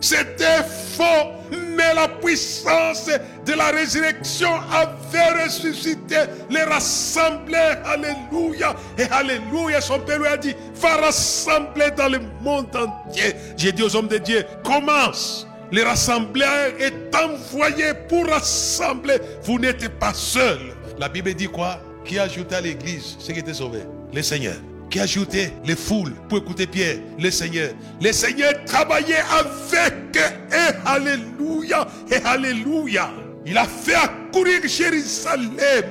[0.00, 0.62] C'était
[0.96, 3.08] faux mais la puissance
[3.44, 6.16] de la résurrection avait ressuscité
[6.50, 7.74] les rassemblés.
[7.84, 8.74] Alléluia.
[8.98, 9.80] Et Alléluia.
[9.80, 13.34] Son Père lui a dit, va rassembler dans le monde entier.
[13.56, 15.46] J'ai dit aux hommes de Dieu, commence.
[15.72, 19.18] Les rassembleurs est envoyé pour rassembler.
[19.42, 20.74] Vous n'êtes pas seuls.
[20.98, 21.80] La Bible dit quoi?
[22.04, 23.80] Qui a ajouté à l'église ce qui était sauvé
[24.14, 24.54] Le Seigneur
[24.90, 27.70] qui ajoutait les foules pour écouter Pierre, le Seigneur.
[28.00, 33.10] Le Seigneur travaillait avec et Alléluia, et Alléluia.
[33.44, 35.84] Il a fait accourir Jérusalem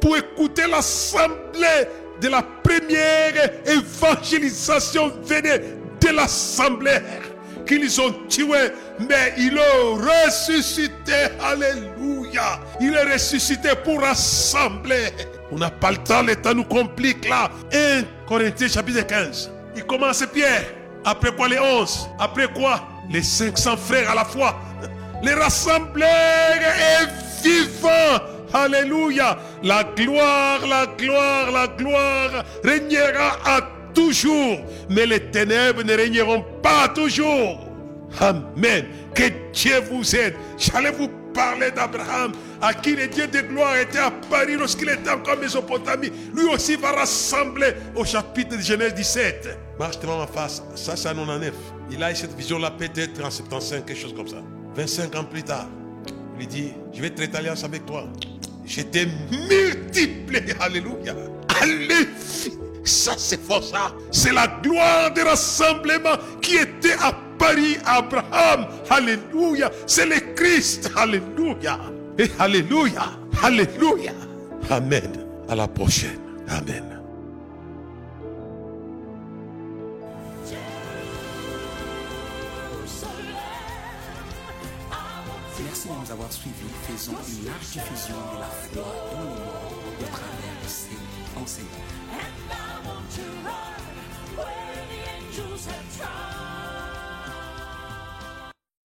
[0.00, 1.88] pour écouter l'assemblée
[2.20, 5.64] de la première évangélisation venue
[6.00, 6.98] de l'assemblée
[7.66, 8.70] qu'ils ont tué,
[9.08, 11.28] mais il a ressuscité.
[11.40, 12.60] Alléluia.
[12.80, 15.08] Il est ressuscité pour rassembler.
[15.52, 17.50] On n'a pas le temps, le temps nous complique là.
[17.72, 19.50] 1 Corinthiens chapitre 15.
[19.74, 20.64] Il commence Pierre.
[21.04, 22.80] Après quoi les 11 Après quoi?
[23.10, 24.56] Les 500 frères à la fois.
[25.20, 28.22] Les rassembleurs est vivant.
[28.54, 29.36] Alléluia.
[29.64, 33.62] La gloire, la gloire, la gloire régnera à
[33.92, 34.58] toujours.
[34.88, 37.66] Mais les ténèbres ne régneront pas toujours.
[38.20, 38.86] Amen.
[39.12, 40.36] Que Dieu vous aide.
[40.56, 42.30] J'allais vous parler d'Abraham,
[42.60, 46.12] à qui le Dieu de gloire était apparu lorsqu'il était encore en Mésopotamie.
[46.34, 49.58] Lui aussi va rassembler au chapitre de Genèse 17.
[49.78, 50.62] Marche devant ma face.
[50.74, 51.54] Ça, c'est en 99.
[51.90, 54.42] Il a eu cette vision-là peut-être en 75, quelque chose comme ça.
[54.74, 55.68] 25 ans plus tard,
[56.34, 58.04] il lui dit, je vais traiter alliance avec toi.
[58.64, 60.54] Je t'ai multiplié.
[60.60, 61.14] Alléluia.
[61.60, 62.06] Alléluia.
[62.84, 63.92] Ça, c'est fort, ça.
[64.10, 67.12] C'est la gloire des rassemblements qui était à
[67.86, 68.66] Abraham.
[68.88, 69.70] Alléluia.
[69.86, 70.90] C'est le Christ.
[70.96, 71.78] Alléluia.
[72.38, 73.02] Alléluia.
[73.42, 74.12] Alléluia.
[74.68, 75.10] Amen.
[75.48, 76.20] À la prochaine.
[76.48, 76.84] Amen.
[85.64, 86.54] Merci de nous avoir suivis.
[86.88, 89.38] Faisons une large diffusion de la foi dans le monde
[90.00, 91.90] au travers de ces enseignements.